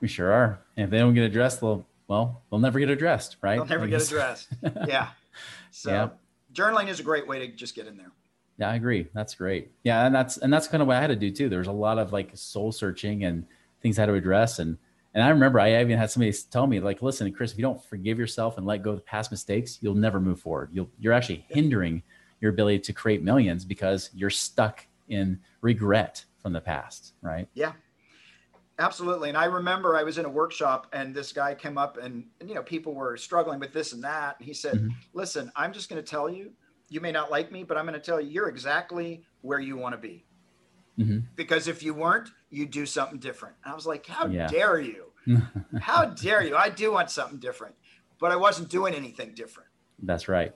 We 0.00 0.08
sure 0.08 0.32
are. 0.32 0.60
And 0.76 0.84
if 0.84 0.90
they 0.90 0.98
don't 0.98 1.14
get 1.14 1.24
addressed, 1.24 1.60
they'll, 1.60 1.86
well, 2.08 2.42
they'll 2.50 2.58
never 2.58 2.78
get 2.78 2.90
addressed, 2.90 3.36
right? 3.42 3.56
They'll 3.56 3.64
never 3.64 3.86
get 3.86 4.02
addressed. 4.02 4.48
yeah. 4.86 5.08
So 5.70 5.90
yeah. 5.90 6.08
journaling 6.52 6.88
is 6.88 7.00
a 7.00 7.04
great 7.04 7.26
way 7.26 7.38
to 7.46 7.48
just 7.48 7.74
get 7.74 7.86
in 7.86 7.96
there. 7.96 8.10
Yeah, 8.58 8.70
I 8.70 8.74
agree. 8.74 9.08
That's 9.14 9.34
great. 9.34 9.72
Yeah, 9.82 10.06
and 10.06 10.14
that's 10.14 10.36
and 10.36 10.52
that's 10.52 10.68
kind 10.68 10.80
of 10.80 10.86
what 10.86 10.96
I 10.96 11.00
had 11.00 11.08
to 11.08 11.16
do 11.16 11.32
too. 11.32 11.48
There 11.48 11.58
was 11.58 11.66
a 11.66 11.72
lot 11.72 11.98
of 11.98 12.12
like 12.12 12.30
soul 12.34 12.70
searching 12.70 13.24
and 13.24 13.46
things 13.82 13.98
I 13.98 14.02
had 14.02 14.06
to 14.06 14.14
address. 14.14 14.60
And 14.60 14.78
and 15.14 15.22
I 15.22 15.28
remember 15.28 15.60
I 15.60 15.80
even 15.80 15.96
had 15.96 16.10
somebody 16.10 16.34
tell 16.50 16.66
me, 16.66 16.80
like, 16.80 17.00
listen, 17.00 17.32
Chris, 17.32 17.52
if 17.52 17.58
you 17.58 17.62
don't 17.62 17.82
forgive 17.84 18.18
yourself 18.18 18.58
and 18.58 18.66
let 18.66 18.82
go 18.82 18.90
of 18.90 19.06
past 19.06 19.30
mistakes, 19.30 19.78
you'll 19.80 19.94
never 19.94 20.18
move 20.20 20.40
forward. 20.40 20.70
You'll, 20.72 20.90
you're 20.98 21.12
actually 21.12 21.46
hindering 21.48 22.02
your 22.40 22.50
ability 22.50 22.80
to 22.80 22.92
create 22.92 23.22
millions 23.22 23.64
because 23.64 24.10
you're 24.12 24.28
stuck 24.28 24.86
in 25.08 25.38
regret 25.60 26.24
from 26.42 26.52
the 26.52 26.60
past, 26.60 27.14
right? 27.22 27.48
Yeah, 27.54 27.72
absolutely. 28.80 29.28
And 29.28 29.38
I 29.38 29.44
remember 29.44 29.96
I 29.96 30.02
was 30.02 30.18
in 30.18 30.24
a 30.24 30.28
workshop 30.28 30.88
and 30.92 31.14
this 31.14 31.32
guy 31.32 31.54
came 31.54 31.78
up 31.78 31.96
and, 31.96 32.26
and 32.40 32.48
you 32.48 32.56
know, 32.56 32.62
people 32.62 32.92
were 32.92 33.16
struggling 33.16 33.60
with 33.60 33.72
this 33.72 33.92
and 33.92 34.02
that. 34.02 34.36
And 34.38 34.46
he 34.46 34.52
said, 34.52 34.74
mm-hmm. 34.74 34.88
listen, 35.12 35.50
I'm 35.54 35.72
just 35.72 35.88
going 35.88 36.02
to 36.02 36.08
tell 36.08 36.28
you, 36.28 36.50
you 36.88 37.00
may 37.00 37.12
not 37.12 37.30
like 37.30 37.52
me, 37.52 37.62
but 37.62 37.78
I'm 37.78 37.86
going 37.86 37.98
to 37.98 38.04
tell 38.04 38.20
you, 38.20 38.28
you're 38.30 38.48
exactly 38.48 39.22
where 39.42 39.60
you 39.60 39.76
want 39.76 39.94
to 39.94 40.00
be. 40.00 40.26
Mm-hmm. 40.98 41.20
Because 41.36 41.68
if 41.68 41.82
you 41.82 41.94
weren't, 41.94 42.30
you'd 42.50 42.70
do 42.70 42.86
something 42.86 43.18
different. 43.18 43.56
And 43.64 43.72
I 43.72 43.74
was 43.74 43.86
like, 43.86 44.06
how 44.06 44.26
yeah. 44.26 44.46
dare 44.46 44.80
you? 44.80 45.06
how 45.80 46.06
dare 46.06 46.44
you? 46.44 46.56
I 46.56 46.68
do 46.68 46.92
want 46.92 47.10
something 47.10 47.38
different, 47.38 47.74
but 48.20 48.30
I 48.30 48.36
wasn't 48.36 48.68
doing 48.68 48.94
anything 48.94 49.32
different. 49.34 49.68
That's 50.02 50.28
right. 50.28 50.54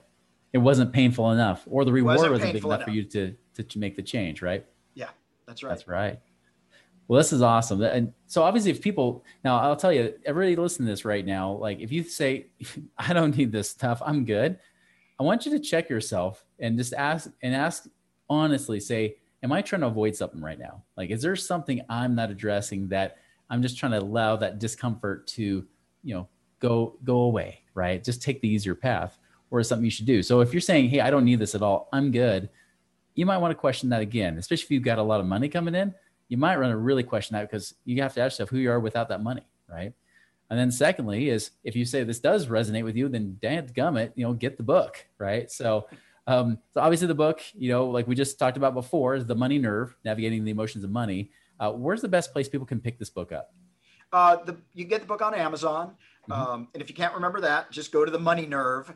It 0.53 0.59
wasn't 0.59 0.93
painful 0.93 1.31
enough, 1.31 1.63
or 1.69 1.85
the 1.85 1.91
reward 1.91 2.17
wasn't, 2.17 2.31
wasn't 2.31 2.53
big 2.53 2.63
enough, 2.63 2.77
enough, 2.77 2.85
for 2.85 2.91
you 2.91 3.03
to, 3.03 3.35
to, 3.55 3.63
to 3.63 3.79
make 3.79 3.95
the 3.95 4.01
change, 4.01 4.41
right? 4.41 4.65
Yeah, 4.95 5.09
that's 5.45 5.63
right. 5.63 5.69
That's 5.69 5.87
right. 5.87 6.19
Well, 7.09 7.17
this 7.17 7.33
is 7.33 7.41
awesome. 7.41 7.81
And 7.81 8.13
so 8.27 8.43
obviously 8.43 8.69
if 8.69 8.81
people 8.81 9.25
now 9.43 9.59
I'll 9.59 9.75
tell 9.75 9.91
you, 9.91 10.13
everybody 10.25 10.55
listen 10.55 10.85
to 10.85 10.91
this 10.91 11.05
right 11.05 11.25
now. 11.25 11.53
Like 11.53 11.79
if 11.79 11.91
you 11.91 12.03
say, 12.03 12.47
I 12.97 13.13
don't 13.13 13.35
need 13.35 13.51
this 13.51 13.69
stuff, 13.69 14.01
I'm 14.05 14.25
good. 14.25 14.59
I 15.19 15.23
want 15.23 15.45
you 15.45 15.51
to 15.51 15.59
check 15.59 15.89
yourself 15.89 16.45
and 16.59 16.77
just 16.77 16.93
ask 16.93 17.29
and 17.41 17.55
ask 17.55 17.87
honestly, 18.29 18.79
say, 18.79 19.15
am 19.43 19.51
I 19.51 19.61
trying 19.61 19.81
to 19.81 19.87
avoid 19.87 20.15
something 20.15 20.41
right 20.41 20.59
now? 20.59 20.83
Like, 20.97 21.09
is 21.11 21.21
there 21.21 21.35
something 21.35 21.81
I'm 21.89 22.15
not 22.15 22.31
addressing 22.31 22.87
that 22.89 23.17
I'm 23.49 23.61
just 23.61 23.77
trying 23.77 23.93
to 23.93 23.99
allow 23.99 24.35
that 24.37 24.59
discomfort 24.59 25.27
to, 25.27 25.65
you 26.03 26.13
know, 26.13 26.27
go 26.59 26.97
go 27.03 27.21
away, 27.21 27.61
right? 27.73 28.03
Just 28.03 28.21
take 28.21 28.41
the 28.41 28.49
easier 28.49 28.75
path, 28.75 29.17
or 29.51 29.63
something 29.63 29.85
you 29.85 29.91
should 29.91 30.05
do. 30.05 30.21
So 30.21 30.41
if 30.41 30.53
you're 30.53 30.61
saying, 30.61 30.89
hey, 30.89 31.01
I 31.01 31.09
don't 31.09 31.25
need 31.25 31.39
this 31.39 31.55
at 31.55 31.61
all, 31.61 31.89
I'm 31.91 32.11
good, 32.11 32.49
you 33.15 33.25
might 33.25 33.37
want 33.37 33.51
to 33.51 33.55
question 33.55 33.89
that 33.89 34.01
again, 34.01 34.37
especially 34.37 34.65
if 34.65 34.71
you've 34.71 34.83
got 34.83 34.99
a 34.99 35.03
lot 35.03 35.19
of 35.19 35.25
money 35.25 35.49
coming 35.49 35.75
in. 35.75 35.93
You 36.27 36.37
might 36.37 36.57
want 36.57 36.71
to 36.71 36.77
really 36.77 37.03
question 37.03 37.35
that 37.35 37.49
because 37.49 37.73
you 37.85 38.01
have 38.01 38.13
to 38.13 38.21
ask 38.21 38.33
yourself 38.33 38.49
who 38.49 38.59
you 38.59 38.71
are 38.71 38.79
without 38.79 39.09
that 39.09 39.23
money, 39.23 39.41
right? 39.67 39.93
And 40.49 40.59
then 40.59 40.71
secondly 40.71 41.29
is 41.29 41.51
if 41.63 41.75
you 41.75 41.85
say 41.85 42.03
this 42.03 42.19
does 42.19 42.47
resonate 42.47 42.83
with 42.83 42.95
you, 42.95 43.09
then 43.09 43.37
dad 43.41 43.73
gummit, 43.73 44.11
you 44.15 44.25
know, 44.25 44.33
get 44.33 44.57
the 44.57 44.63
book, 44.63 45.05
right? 45.17 45.51
So 45.51 45.87
um, 46.29 46.59
so 46.75 46.81
obviously 46.81 47.07
the 47.07 47.15
book, 47.15 47.41
you 47.55 47.69
know, 47.71 47.87
like 47.87 48.07
we 48.07 48.13
just 48.13 48.37
talked 48.37 48.55
about 48.55 48.75
before, 48.75 49.15
is 49.15 49.25
the 49.25 49.35
Money 49.35 49.57
Nerve: 49.57 49.95
Navigating 50.05 50.45
the 50.45 50.51
Emotions 50.51 50.83
of 50.83 50.91
Money. 50.91 51.31
Uh, 51.59 51.71
where's 51.71 52.01
the 52.01 52.07
best 52.07 52.31
place 52.31 52.47
people 52.47 52.67
can 52.67 52.79
pick 52.79 52.99
this 52.99 53.09
book 53.09 53.31
up? 53.31 53.51
Uh, 54.13 54.37
the, 54.43 54.55
you 54.73 54.85
get 54.85 55.01
the 55.01 55.07
book 55.07 55.23
on 55.23 55.33
Amazon, 55.33 55.95
mm-hmm. 56.29 56.31
um, 56.31 56.67
and 56.75 56.83
if 56.83 56.89
you 56.89 56.95
can't 56.95 57.15
remember 57.15 57.41
that, 57.41 57.71
just 57.71 57.91
go 57.91 58.05
to 58.05 58.11
the 58.11 58.19
Money 58.19 58.45
Nerve, 58.45 58.93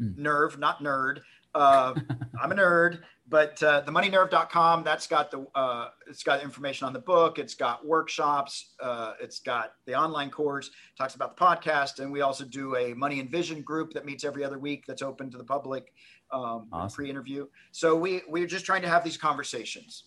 mm. 0.00 0.16
Nerve, 0.16 0.58
not 0.58 0.82
nerd. 0.82 1.20
Uh, 1.54 1.94
I'm 2.40 2.52
a 2.52 2.54
nerd, 2.54 3.00
but 3.28 3.62
uh, 3.62 3.82
themoneynerve.com. 3.82 4.82
That's 4.82 5.06
got 5.06 5.30
the 5.30 5.46
uh, 5.54 5.88
it's 6.08 6.22
got 6.22 6.42
information 6.42 6.86
on 6.86 6.94
the 6.94 7.00
book. 7.00 7.38
It's 7.38 7.54
got 7.54 7.86
workshops. 7.86 8.72
Uh, 8.80 9.12
it's 9.20 9.40
got 9.40 9.74
the 9.86 9.94
online 9.94 10.30
course. 10.30 10.70
Talks 10.96 11.14
about 11.14 11.36
the 11.36 11.44
podcast, 11.44 11.98
and 11.98 12.10
we 12.10 12.22
also 12.22 12.44
do 12.44 12.76
a 12.76 12.94
Money 12.94 13.20
and 13.20 13.30
Vision 13.30 13.60
group 13.60 13.92
that 13.92 14.06
meets 14.06 14.24
every 14.24 14.44
other 14.44 14.58
week. 14.58 14.84
That's 14.86 15.02
open 15.02 15.30
to 15.30 15.38
the 15.38 15.44
public 15.44 15.92
um, 16.32 16.68
awesome. 16.72 16.94
pre-interview. 16.94 17.46
So 17.72 17.96
we 17.96 18.22
we're 18.28 18.46
just 18.46 18.64
trying 18.64 18.82
to 18.82 18.88
have 18.88 19.04
these 19.04 19.16
conversations. 19.16 20.04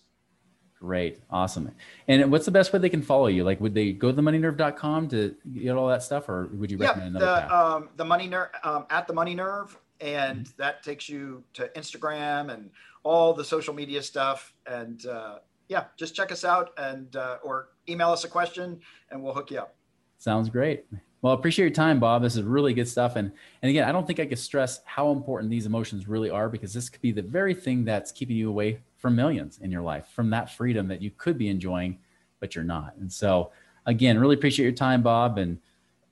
Great, 0.80 1.22
awesome. 1.30 1.72
And 2.10 2.30
what's 2.30 2.44
the 2.44 2.52
best 2.52 2.74
way 2.74 2.80
they 2.80 2.90
can 2.90 3.02
follow 3.02 3.28
you? 3.28 3.46
Like, 3.46 3.62
would 3.62 3.74
they 3.74 3.94
go 3.94 4.12
to 4.12 4.22
themoneynerve.com 4.22 5.08
to 5.10 5.34
get 5.54 5.78
all 5.78 5.88
that 5.88 6.04
stuff, 6.04 6.28
or 6.28 6.50
would 6.56 6.70
you 6.70 6.78
recommend 6.78 7.16
yeah, 7.16 7.22
another 7.22 7.48
the? 7.48 7.56
Um, 7.56 7.90
the 7.96 8.04
Money 8.06 8.28
Nerve 8.28 8.50
um, 8.66 8.86
at 8.90 9.08
the 9.08 9.14
Money 9.14 9.34
Nerve, 9.34 9.80
and 10.02 10.40
mm-hmm. 10.40 10.62
that 10.62 10.84
takes 10.84 11.08
you 11.08 11.42
to 11.54 11.70
Instagram 11.78 12.54
and 12.54 12.70
all 13.04 13.34
the 13.34 13.46
social 13.46 13.74
media 13.74 14.02
stuff. 14.02 14.54
And 14.66 15.06
uh, 15.06 15.40
yeah, 15.70 15.86
just 15.98 16.16
check 16.16 16.34
us 16.34 16.44
out 16.44 16.72
and 16.78 17.16
uh, 17.16 17.38
or 17.44 17.70
email 17.88 18.12
us 18.12 18.26
a 18.26 18.30
question, 18.30 18.82
and 19.10 19.24
we'll 19.24 19.34
hook 19.34 19.52
you 19.52 19.60
up. 19.60 19.76
Sounds 20.18 20.50
great. 20.50 20.86
Well, 21.24 21.34
I 21.34 21.40
appreciate 21.40 21.64
your 21.64 21.74
time, 21.74 22.02
Bob. 22.02 22.22
This 22.22 22.36
is 22.36 22.44
really 22.44 22.74
good 22.74 22.88
stuff. 22.88 23.16
And 23.16 23.32
and 23.62 23.70
again, 23.70 23.88
I 23.88 23.94
don't 23.94 24.06
think 24.06 24.20
I 24.20 24.26
could 24.26 24.38
stress 24.38 24.82
how 24.84 25.10
important 25.12 25.50
these 25.50 25.66
emotions 25.66 26.06
really 26.06 26.30
are 26.30 26.50
because 26.50 26.74
this 26.74 26.90
could 26.90 27.02
be 27.02 27.14
the 27.14 27.22
very 27.22 27.54
thing 27.54 27.86
that's 27.86 28.12
keeping 28.12 28.36
you 28.36 28.50
away 28.50 28.82
from 28.98 29.16
millions 29.16 29.58
in 29.60 29.72
your 29.72 29.82
life, 29.82 30.10
from 30.14 30.30
that 30.32 30.52
freedom 30.52 30.90
that 30.90 31.02
you 31.02 31.12
could 31.12 31.38
be 31.38 31.48
enjoying, 31.48 31.98
but 32.42 32.56
you're 32.56 32.66
not. 32.66 32.96
And 33.00 33.10
so 33.10 33.52
again, 33.86 34.20
really 34.20 34.36
appreciate 34.36 34.66
your 34.66 34.74
time, 34.74 35.02
Bob. 35.02 35.38
And 35.38 35.60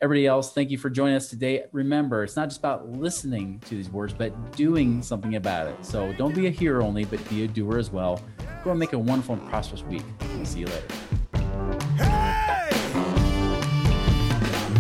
everybody 0.02 0.28
else, 0.28 0.54
thank 0.54 0.72
you 0.72 0.78
for 0.78 0.90
joining 0.90 1.18
us 1.18 1.30
today. 1.30 1.66
Remember, 1.74 2.24
it's 2.24 2.38
not 2.38 2.48
just 2.48 2.60
about 2.60 2.90
listening 2.90 3.60
to 3.66 3.76
these 3.76 3.90
words, 3.90 4.14
but 4.14 4.56
doing 4.56 5.02
something 5.04 5.36
about 5.36 5.68
it. 5.68 5.76
So 5.86 6.14
don't 6.14 6.34
be 6.34 6.48
a 6.48 6.52
hearer 6.52 6.82
only, 6.82 7.04
but 7.04 7.20
be 7.30 7.44
a 7.44 7.50
doer 7.50 7.78
as 7.78 7.92
well. 7.92 8.22
Go 8.64 8.72
and 8.72 8.80
make 8.80 8.94
a 8.94 9.00
wonderful 9.00 9.36
and 9.36 9.50
prosperous 9.50 9.84
week. 9.84 10.04
We'll 10.38 10.46
see 10.46 10.62
you 10.62 10.68
later. 10.68 10.88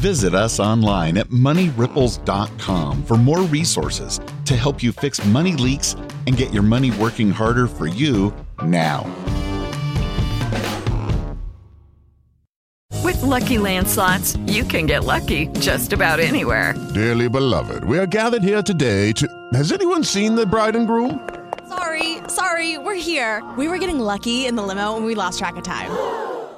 Visit 0.01 0.33
us 0.33 0.59
online 0.59 1.15
at 1.15 1.29
moneyripples.com 1.29 3.03
for 3.03 3.17
more 3.17 3.41
resources 3.41 4.19
to 4.45 4.55
help 4.55 4.81
you 4.81 4.91
fix 4.91 5.23
money 5.25 5.53
leaks 5.53 5.95
and 6.25 6.35
get 6.35 6.51
your 6.51 6.63
money 6.63 6.89
working 6.97 7.29
harder 7.29 7.67
for 7.67 7.85
you 7.85 8.33
now. 8.63 9.05
With 13.03 13.21
lucky 13.21 13.57
landslots, 13.57 14.39
you 14.51 14.63
can 14.63 14.87
get 14.87 15.03
lucky 15.03 15.45
just 15.59 15.93
about 15.93 16.19
anywhere. 16.19 16.73
Dearly 16.95 17.29
beloved, 17.29 17.83
we 17.83 17.99
are 17.99 18.07
gathered 18.07 18.41
here 18.41 18.63
today 18.63 19.11
to. 19.11 19.27
Has 19.53 19.71
anyone 19.71 20.03
seen 20.03 20.33
the 20.33 20.47
bride 20.47 20.75
and 20.75 20.87
groom? 20.87 21.29
Sorry, 21.69 22.17
sorry, 22.27 22.79
we're 22.79 22.95
here. 22.95 23.47
We 23.55 23.67
were 23.67 23.77
getting 23.77 23.99
lucky 23.99 24.47
in 24.47 24.55
the 24.55 24.63
limo 24.63 24.97
and 24.97 25.05
we 25.05 25.13
lost 25.13 25.37
track 25.37 25.57
of 25.57 25.63
time. 25.63 25.91